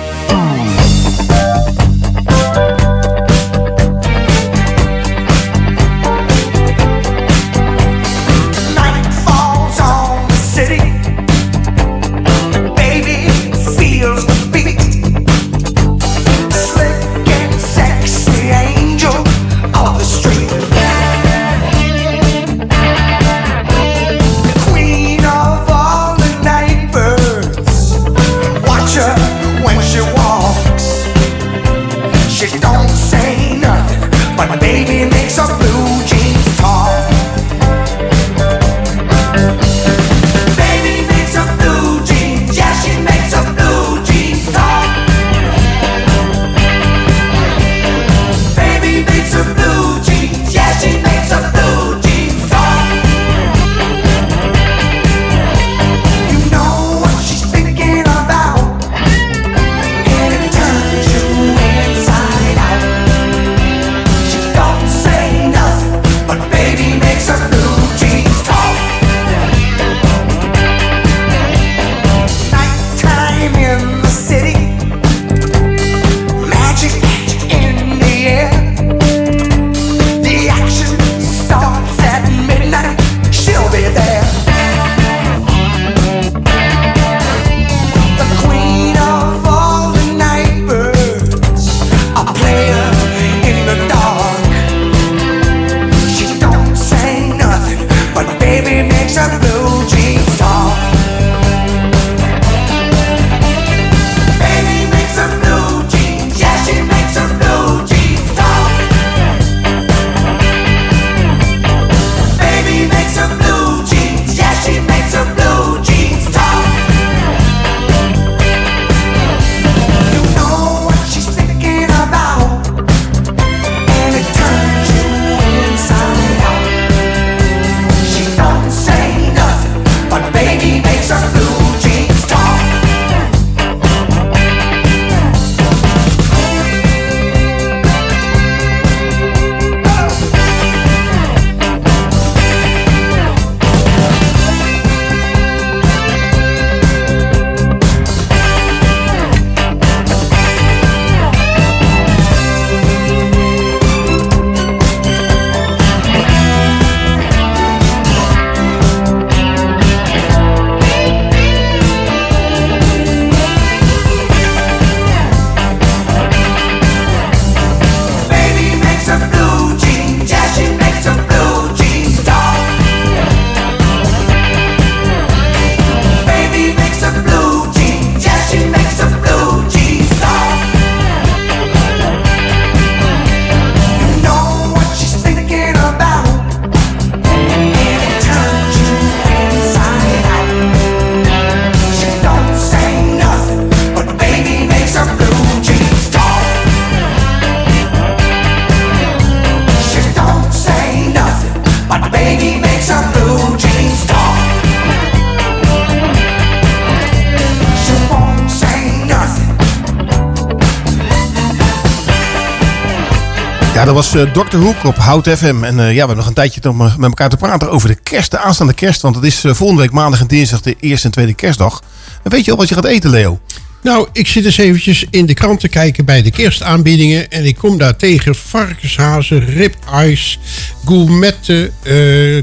Dat 214.16 214.26
eh, 214.26 214.32
Dr. 214.32 214.56
Hoek 214.56 214.84
op 214.84 214.96
Hout 214.96 215.28
FM. 215.28 215.64
En 215.64 215.80
eh, 215.80 215.86
ja, 215.86 215.92
we 215.92 215.98
hebben 215.98 216.16
nog 216.16 216.26
een 216.26 216.34
tijdje 216.34 216.70
om 216.70 216.80
eh, 216.80 216.96
met 216.96 217.08
elkaar 217.08 217.28
te 217.28 217.36
praten 217.36 217.70
over 217.70 217.88
de 217.88 217.94
kerst, 217.94 218.30
de 218.30 218.38
aanstaande 218.38 218.74
kerst. 218.74 219.02
Want 219.02 219.14
het 219.14 219.24
is 219.24 219.40
volgende 219.40 219.82
week 219.82 219.90
maandag 219.90 220.20
en 220.20 220.26
dinsdag 220.26 220.60
de 220.60 220.76
eerste 220.80 221.06
en 221.06 221.12
tweede 221.12 221.34
kerstdag. 221.34 221.82
En 222.22 222.30
weet 222.30 222.44
je 222.44 222.50
al 222.50 222.56
wat 222.56 222.68
je 222.68 222.74
gaat 222.74 222.84
eten, 222.84 223.10
Leo? 223.10 223.40
Nou, 223.82 224.08
ik 224.12 224.26
zit 224.26 224.44
eens 224.44 224.56
eventjes 224.56 225.06
in 225.10 225.26
de 225.26 225.34
krant 225.34 225.60
te 225.60 225.68
kijken 225.68 226.04
bij 226.04 226.22
de 226.22 226.30
kerstaanbiedingen. 226.30 227.30
En 227.30 227.44
ik 227.44 227.56
kom 227.56 227.78
daar 227.78 227.96
tegen 227.96 228.34
varkenshazen, 228.34 229.44
rib-eyes, 229.44 230.38
gourmetten, 230.84 231.70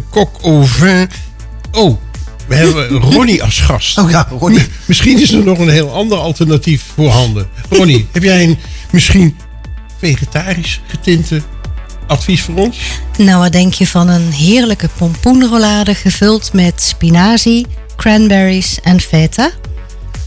coq 0.09 0.41
au 0.41 0.65
vin. 0.65 1.09
Oh, 1.71 1.97
we 2.47 2.55
hebben 2.55 2.88
Ronnie 3.13 3.43
als 3.43 3.59
gast. 3.59 3.97
Oh 3.97 4.09
ja, 4.09 4.28
Ronnie. 4.39 4.65
Misschien 4.86 5.21
is 5.21 5.32
er 5.32 5.43
nog 5.43 5.59
een 5.59 5.69
heel 5.69 5.91
ander 5.91 6.17
alternatief 6.17 6.84
voorhanden. 6.95 7.47
Ronnie, 7.69 8.07
heb 8.11 8.24
jij 8.24 8.43
een 8.43 8.57
misschien 8.91 9.38
vegetarisch 9.99 10.82
getinte 10.88 11.41
advies 12.08 12.41
voor 12.41 12.56
ons? 12.56 12.78
Nou, 13.18 13.39
wat 13.39 13.51
denk 13.51 13.74
je 13.74 13.88
van 13.88 14.08
een 14.08 14.32
heerlijke 14.32 14.89
pompoenrollade 14.97 15.95
gevuld 15.95 16.54
met 16.54 16.82
spinazie, 16.82 17.66
cranberries 17.95 18.80
en 18.84 19.01
feta? 19.01 19.51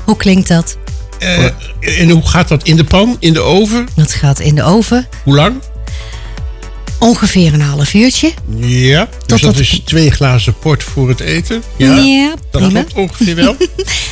Hoe 0.04 0.16
klinkt 0.16 0.48
dat? 0.48 0.76
Eh, 1.18 1.44
en 1.80 2.10
hoe 2.10 2.26
gaat 2.28 2.48
dat 2.48 2.62
in 2.62 2.76
de 2.76 2.84
pan, 2.84 3.16
in 3.18 3.32
de 3.32 3.40
oven? 3.40 3.88
Dat 3.94 4.12
gaat 4.14 4.40
in 4.40 4.54
de 4.54 4.62
oven. 4.62 5.08
Hoe 5.24 5.34
lang? 5.34 5.54
Ongeveer 6.98 7.54
een 7.54 7.60
half 7.60 7.94
uurtje. 7.94 8.32
Ja, 8.58 9.04
dus 9.04 9.18
Tot 9.26 9.28
dat 9.28 9.40
dat- 9.40 9.58
is 9.58 9.80
twee 9.84 10.10
glazen 10.10 10.58
port 10.58 10.82
voor 10.82 11.08
het 11.08 11.20
eten. 11.20 11.62
Ja, 11.76 12.28
dat 12.50 12.62
prima. 12.62 12.68
klopt 12.82 12.92
ongeveer 12.94 13.34
wel. 13.34 13.56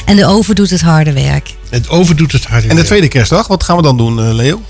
En 0.04 0.16
de 0.16 0.26
oven 0.26 0.54
doet 0.54 0.70
het 0.70 0.80
harde 0.80 1.12
werk. 1.12 1.50
Het 1.70 1.88
oven 1.88 2.16
doet 2.16 2.32
het 2.32 2.44
harde 2.44 2.68
En 2.68 2.76
de 2.76 2.82
tweede 2.82 3.08
kerstdag, 3.08 3.46
wat 3.46 3.62
gaan 3.62 3.76
we 3.76 3.82
dan 3.82 3.96
doen, 3.96 4.18
eh, 4.26 4.32
Leo? 4.34 4.60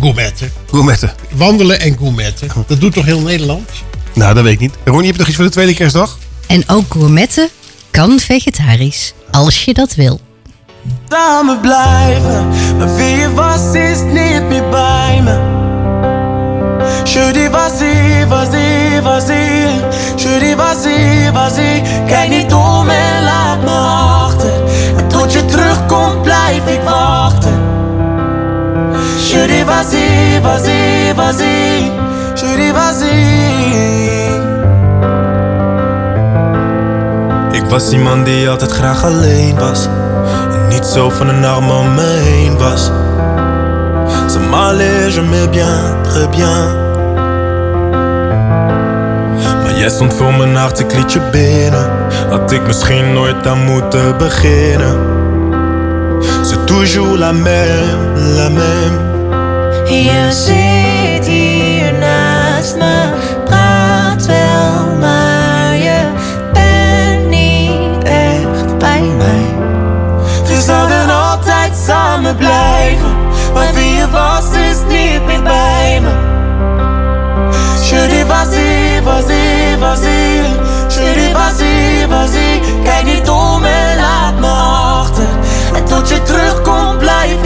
Gourmetten. 0.00 0.52
Gourmetten. 0.70 1.12
Wandelen 1.34 1.80
en 1.80 1.96
gourmetten. 1.98 2.48
Dat 2.66 2.80
doet 2.80 2.92
toch 2.92 3.04
heel 3.04 3.20
Nederland? 3.20 3.70
Nou, 4.14 4.34
dat 4.34 4.44
weet 4.44 4.52
ik 4.52 4.60
niet. 4.60 4.74
Ronnie, 4.84 5.06
heb 5.06 5.12
je 5.12 5.18
nog 5.18 5.28
iets 5.28 5.36
voor 5.36 5.44
de 5.44 5.50
tweede 5.50 5.74
kerstdag? 5.74 6.18
En 6.46 6.68
ook 6.68 6.84
gourmetten 6.88 7.48
kan 7.90 8.18
vegetarisch, 8.18 9.12
als 9.30 9.64
je 9.64 9.74
dat 9.74 9.94
wil. 9.94 10.20
Samen 11.08 11.60
blijven, 11.60 12.48
maar 12.78 12.94
wie 12.96 13.16
je 13.16 13.32
was 13.34 13.74
is 13.74 13.98
niet 13.98 14.48
meer 14.48 14.68
bij 14.68 15.20
me. 15.22 15.60
Je 17.04 17.30
dis 17.32 17.48
vas-y, 17.50 18.26
vas-y, 18.28 19.00
vas-y. 19.02 19.32
Je 20.16 20.38
dis 20.40 20.54
vas-y, 20.54 21.30
vas-y. 21.32 21.82
Kijk 22.06 22.28
niet 22.28 22.52
om 22.52 22.88
en 22.88 23.24
laat 23.24 23.62
me 23.62 23.70
achter. 23.70 24.52
En 24.96 25.08
tot 25.08 25.32
je 25.32 25.44
terugkomt 25.44 26.22
blijf 26.22 26.66
ik 26.66 26.80
wachten. 26.84 27.71
Dis 29.32 29.64
vas-y, 29.64 30.40
vas-y, 30.42 31.14
vas-y. 31.14 31.90
Ik 37.52 37.64
was 37.68 37.92
iemand 37.92 38.26
die 38.26 38.48
altijd 38.48 38.70
graag 38.70 39.04
alleen 39.04 39.58
was. 39.58 39.88
En 40.52 40.68
niet 40.68 40.84
zo 40.84 41.10
van 41.10 41.28
een 41.28 41.44
arm 41.44 41.70
om 41.70 41.94
me 41.94 42.20
heen 42.22 42.58
was. 42.58 42.90
Ça 44.26 44.38
m'allait, 44.50 45.14
je 45.14 45.20
me 45.20 45.48
bien, 45.48 46.02
très 46.02 46.28
bien. 46.28 46.90
Maar 49.62 49.78
jij 49.78 49.88
stond 49.88 50.14
voor 50.14 50.34
mijn 50.34 50.56
hart, 50.56 50.78
ik 50.78 50.94
liet 50.94 51.12
je 51.12 51.20
binnen. 51.30 51.90
Had 52.30 52.52
ik 52.52 52.66
misschien 52.66 53.12
nooit 53.12 53.46
aan 53.46 53.64
moeten 53.64 54.18
beginnen. 54.18 54.96
C'est 56.42 56.66
toujours 56.66 57.18
la 57.18 57.32
même, 57.32 58.36
la 58.36 58.48
même. 58.48 59.11
Je 59.92 60.28
zit 60.30 61.26
hier 61.26 61.92
naast 61.92 62.76
me, 62.76 63.10
praat 63.44 64.26
wel, 64.26 64.96
maar 65.00 65.76
je 65.76 66.00
bent 66.52 67.28
niet 67.28 68.04
echt 68.04 68.78
bij 68.78 69.02
mij. 69.16 69.54
We 70.46 70.60
zouden 70.60 71.10
altijd 71.10 71.76
samen 71.86 72.36
blijven. 72.36 73.16
Maar 73.54 73.72
wie 73.74 73.92
je 73.92 74.10
was 74.10 74.44
is 74.44 74.78
niet 74.88 75.26
meer 75.26 75.42
bij 75.42 76.00
me. 76.02 76.10
Je 77.90 78.06
dis 78.08 78.24
vas-y, 78.26 79.02
vas-y, 79.04 79.76
vas-y. 79.78 80.42
Je 80.88 81.12
dis 81.14 81.32
vas-y, 81.32 82.06
vas-y. 82.08 82.60
Kijk 82.84 83.04
niet 83.04 83.28
om 83.28 83.64
en 83.64 83.96
laat 83.96 84.38
me 84.40 84.46
achter. 85.00 85.28
En 85.74 85.84
tot 85.84 86.08
je 86.08 86.22
terugkomt 86.22 86.98
blijf 86.98 87.42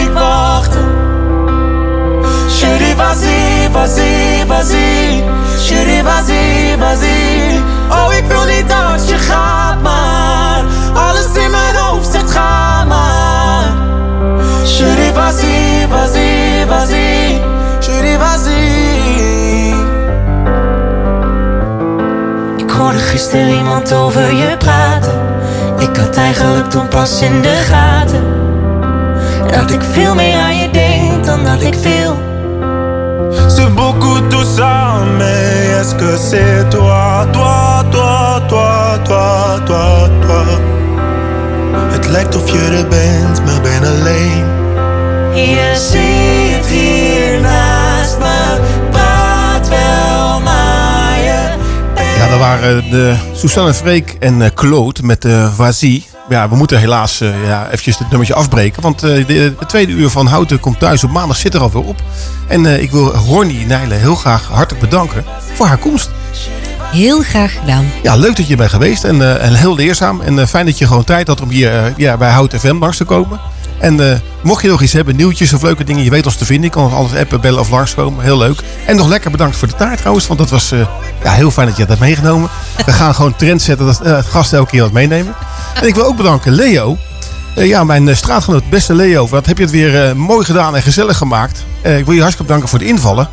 Vas-y, 3.06 4.44
vas-y. 4.48 5.22
Je 5.68 5.84
dis 5.84 6.02
vas-y, 6.02 6.76
vas-y. 6.76 7.62
Oh, 7.90 8.12
ik 8.12 8.24
wil 8.26 8.44
niet 8.44 8.68
dat 8.68 9.08
je 9.08 9.18
gaat, 9.18 9.82
maar 9.82 10.64
alles 10.94 11.44
in 11.44 11.50
mijn 11.50 11.76
hoofd 11.76 12.12
zegt 12.12 12.30
ga 12.30 12.84
maar. 12.84 13.74
Vas-y, 15.14 15.86
vas-y, 15.88 16.66
vas-y. 16.68 17.40
Je 17.80 18.00
dis 18.02 18.16
vas-y. 18.16 19.74
Ik 22.56 22.70
hoorde 22.70 22.98
gisteren 22.98 23.48
iemand 23.48 23.92
over 23.92 24.34
je 24.34 24.56
praten. 24.58 25.20
Ik 25.78 25.96
had 25.96 26.16
eigenlijk 26.16 26.70
toen 26.70 26.88
pas 26.88 27.22
in 27.22 27.42
de 27.42 27.56
gaten. 27.70 28.24
Dat 29.50 29.70
ik 29.70 29.82
veel 29.92 30.14
meer 30.14 30.38
aan 30.38 30.56
je 30.56 30.70
denk 30.70 31.24
dan 31.24 31.44
dat 31.44 31.62
ik 31.62 31.74
veel. 31.80 32.35
Ça, 34.54 35.04
mais 35.18 35.80
est-ce 35.80 35.94
que 35.94 36.16
c'est 36.16 36.68
toi, 36.70 37.26
toi, 37.32 37.84
toi, 37.90 38.42
toi, 38.48 38.98
toi, 39.04 39.60
toi, 39.66 40.08
toi? 40.20 40.44
Het 41.90 42.06
lijkt 42.08 42.36
of 42.36 42.50
je 42.50 42.58
er 42.58 42.88
bent, 42.88 43.44
maar 43.44 43.60
ben 43.60 43.84
alleen. 43.84 44.44
Je 45.34 45.72
zit 45.74 46.66
hier 46.66 47.40
naast 47.40 48.18
me, 48.18 48.58
praat 48.90 49.68
wel, 49.68 50.40
maar 50.40 51.18
je 51.18 52.18
Ja, 52.18 52.28
dat 52.28 52.38
waren 52.38 52.90
de 52.90 53.16
Susanne 53.32 53.74
Freek 53.74 54.16
en 54.18 54.42
eh, 54.42 54.50
Claude 54.54 55.02
met 55.02 55.22
de 55.22 55.50
Vazie. 55.56 56.15
Ja, 56.28 56.48
we 56.48 56.56
moeten 56.56 56.78
helaas 56.78 57.20
eh, 57.20 57.46
ja, 57.46 57.66
eventjes 57.66 57.98
het 57.98 58.08
nummertje 58.08 58.34
afbreken. 58.34 58.82
Want 58.82 59.02
eh, 59.02 59.26
de, 59.26 59.54
de 59.58 59.66
tweede 59.66 59.92
uur 59.92 60.08
van 60.08 60.26
Houten 60.26 60.60
komt 60.60 60.78
thuis 60.78 61.04
op 61.04 61.10
maandag 61.10 61.36
zit 61.36 61.54
er 61.54 61.60
alweer 61.60 61.82
op. 61.82 62.02
En 62.48 62.66
eh, 62.66 62.82
ik 62.82 62.90
wil 62.90 63.16
Horny 63.16 63.64
Nijlen 63.66 64.00
heel 64.00 64.14
graag 64.14 64.48
hartelijk 64.48 64.84
bedanken 64.84 65.24
voor 65.54 65.66
haar 65.66 65.78
komst. 65.78 66.10
Heel 66.82 67.22
graag 67.22 67.52
gedaan. 67.58 67.92
Ja, 68.02 68.16
leuk 68.16 68.36
dat 68.36 68.48
je 68.48 68.56
bent 68.56 68.70
geweest 68.70 69.04
en, 69.04 69.40
en 69.40 69.54
heel 69.54 69.74
leerzaam. 69.74 70.20
En 70.20 70.48
fijn 70.48 70.66
dat 70.66 70.78
je 70.78 70.86
gewoon 70.86 71.04
tijd 71.04 71.26
had 71.26 71.40
om 71.40 71.48
hier 71.48 71.92
ja, 71.96 72.16
bij 72.16 72.30
Hout 72.30 72.54
FM 72.54 72.76
langs 72.78 72.96
te 72.96 73.04
komen. 73.04 73.40
En 73.78 74.22
mocht 74.42 74.62
je 74.62 74.68
nog 74.68 74.82
iets 74.82 74.92
hebben, 74.92 75.16
nieuwtjes 75.16 75.52
of 75.52 75.62
leuke 75.62 75.84
dingen, 75.84 76.04
je 76.04 76.10
weet 76.10 76.24
ons 76.24 76.36
te 76.36 76.44
vinden. 76.44 76.64
Je 76.64 76.70
kan 76.70 76.84
ons 76.84 76.92
altijd 76.92 77.22
appen, 77.22 77.40
bellen 77.40 77.60
of 77.60 77.70
langskomen. 77.70 78.24
Heel 78.24 78.38
leuk. 78.38 78.60
En 78.86 78.96
nog 78.96 79.08
lekker 79.08 79.30
bedankt 79.30 79.56
voor 79.56 79.68
de 79.68 79.74
taart 79.74 79.98
trouwens, 79.98 80.26
want 80.26 80.38
dat 80.38 80.50
was 80.50 80.72
ja, 81.22 81.30
heel 81.30 81.50
fijn 81.50 81.66
dat 81.66 81.76
je 81.76 81.82
dat 81.82 81.90
hebt 81.98 82.00
meegenomen. 82.00 82.48
We 82.86 82.92
gaan 82.92 83.14
gewoon 83.14 83.36
trend 83.36 83.62
zetten 83.62 83.86
dat 83.86 84.02
gasten 84.26 84.58
elke 84.58 84.70
keer 84.70 84.82
wat 84.82 84.92
meenemen. 84.92 85.34
En 85.80 85.86
ik 85.86 85.94
wil 85.94 86.04
ook 86.04 86.16
bedanken 86.16 86.52
Leo. 86.52 86.98
Eh, 87.56 87.66
ja, 87.66 87.84
mijn 87.84 88.08
eh, 88.08 88.14
straatgenoot, 88.14 88.70
beste 88.70 88.94
Leo. 88.94 89.28
Wat 89.28 89.46
heb 89.46 89.56
je 89.56 89.62
het 89.62 89.72
weer 89.72 90.04
eh, 90.04 90.12
mooi 90.12 90.44
gedaan 90.44 90.76
en 90.76 90.82
gezellig 90.82 91.16
gemaakt. 91.16 91.64
Ik 91.82 92.04
wil 92.04 92.14
je 92.14 92.20
hartstikke 92.20 92.42
bedanken 92.42 92.68
voor 92.68 92.78
de 92.78 92.84
invallen. 92.84 93.28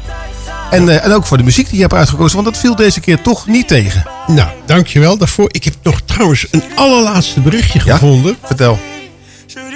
En, 0.70 1.04
en 1.04 1.12
ook 1.12 1.26
voor 1.26 1.38
de 1.38 1.44
muziek 1.44 1.66
die 1.66 1.76
je 1.76 1.82
hebt 1.82 1.94
uitgekozen, 1.94 2.36
want 2.36 2.54
dat 2.54 2.58
viel 2.58 2.76
deze 2.76 3.00
keer 3.00 3.22
toch 3.22 3.48
niet 3.48 3.68
tegen. 3.68 4.04
Nou, 4.28 4.50
dankjewel 4.66 5.18
daarvoor. 5.18 5.50
Ik 5.52 5.64
heb 5.64 5.74
nog 5.84 6.02
trouwens 6.02 6.48
een 6.52 6.64
allerlaatste 6.76 7.42
berichtje 7.42 7.80
gevonden. 7.80 8.38
Vertel. 8.44 8.80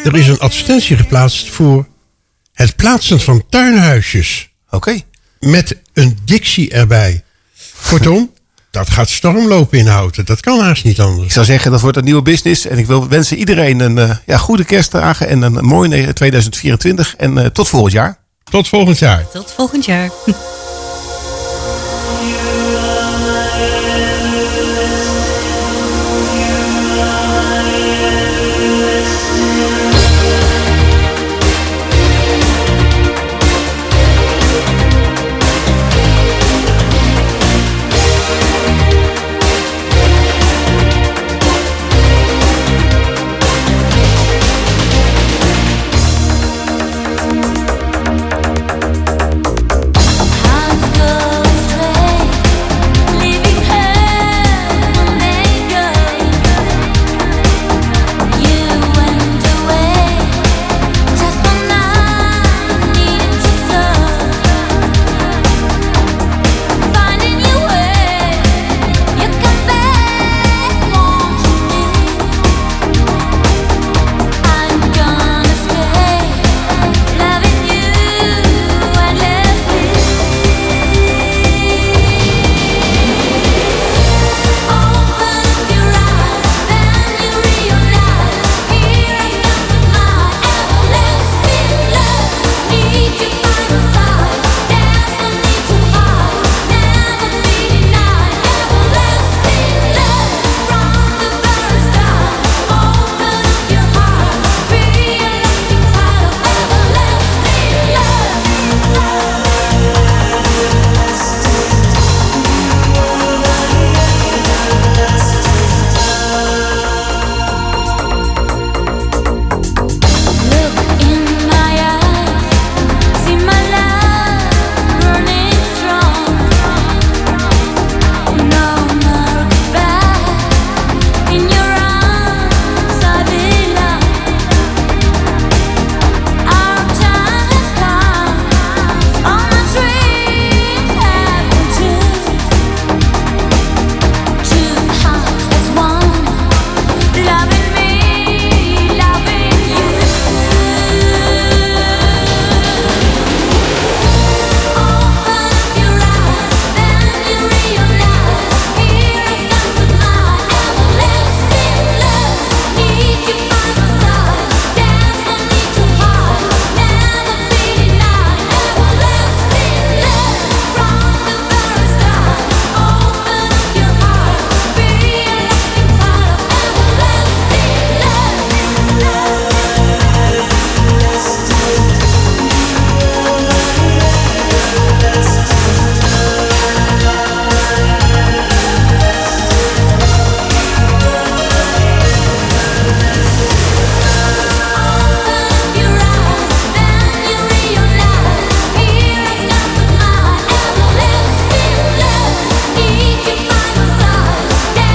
Er 0.04 0.16
is 0.16 0.28
een 0.28 0.40
advertentie 0.40 0.98
geplaatst 0.98 1.50
voor 1.50 1.88
het 2.54 2.76
plaatsen 2.76 3.20
van 3.20 3.44
tuinhuisjes. 3.50 4.50
Oké. 4.70 5.00
Met 5.40 5.82
een 5.94 6.18
dictie 6.26 6.72
erbij. 6.72 7.24
Kortom, 7.90 8.32
dat 8.72 8.90
gaat 8.90 9.10
stormlopen 9.10 9.78
in 9.78 9.88
Houten. 9.88 10.26
Dat 10.26 10.40
kan 10.40 10.60
haast 10.60 10.84
niet 10.84 11.00
anders. 11.00 11.28
Ik 11.28 11.34
zou 11.34 11.46
zeggen, 11.46 11.72
dat 11.72 11.82
wordt 11.82 11.98
een 11.98 12.04
nieuwe 12.04 12.22
business. 12.22 12.66
En 12.66 12.78
ik 12.78 12.86
wil 12.86 13.08
wensen 13.08 13.38
iedereen 13.38 13.80
een 13.80 13.98
eh, 13.98 14.16
ja, 14.26 14.38
goede 14.38 14.66
kerstdagen 14.66 15.28
en 15.28 15.42
een 15.42 15.66
mooi 15.66 16.14
2024. 16.14 17.16
En 17.16 17.38
eh, 17.38 17.46
tot 17.46 17.70
volgend 17.70 17.94
jaar. 17.94 18.18
Tot 18.44 18.68
volgend 18.68 19.00
jaar. 19.00 19.30
Tot 19.32 19.54
volgend 19.56 19.86
jaar. 19.86 20.10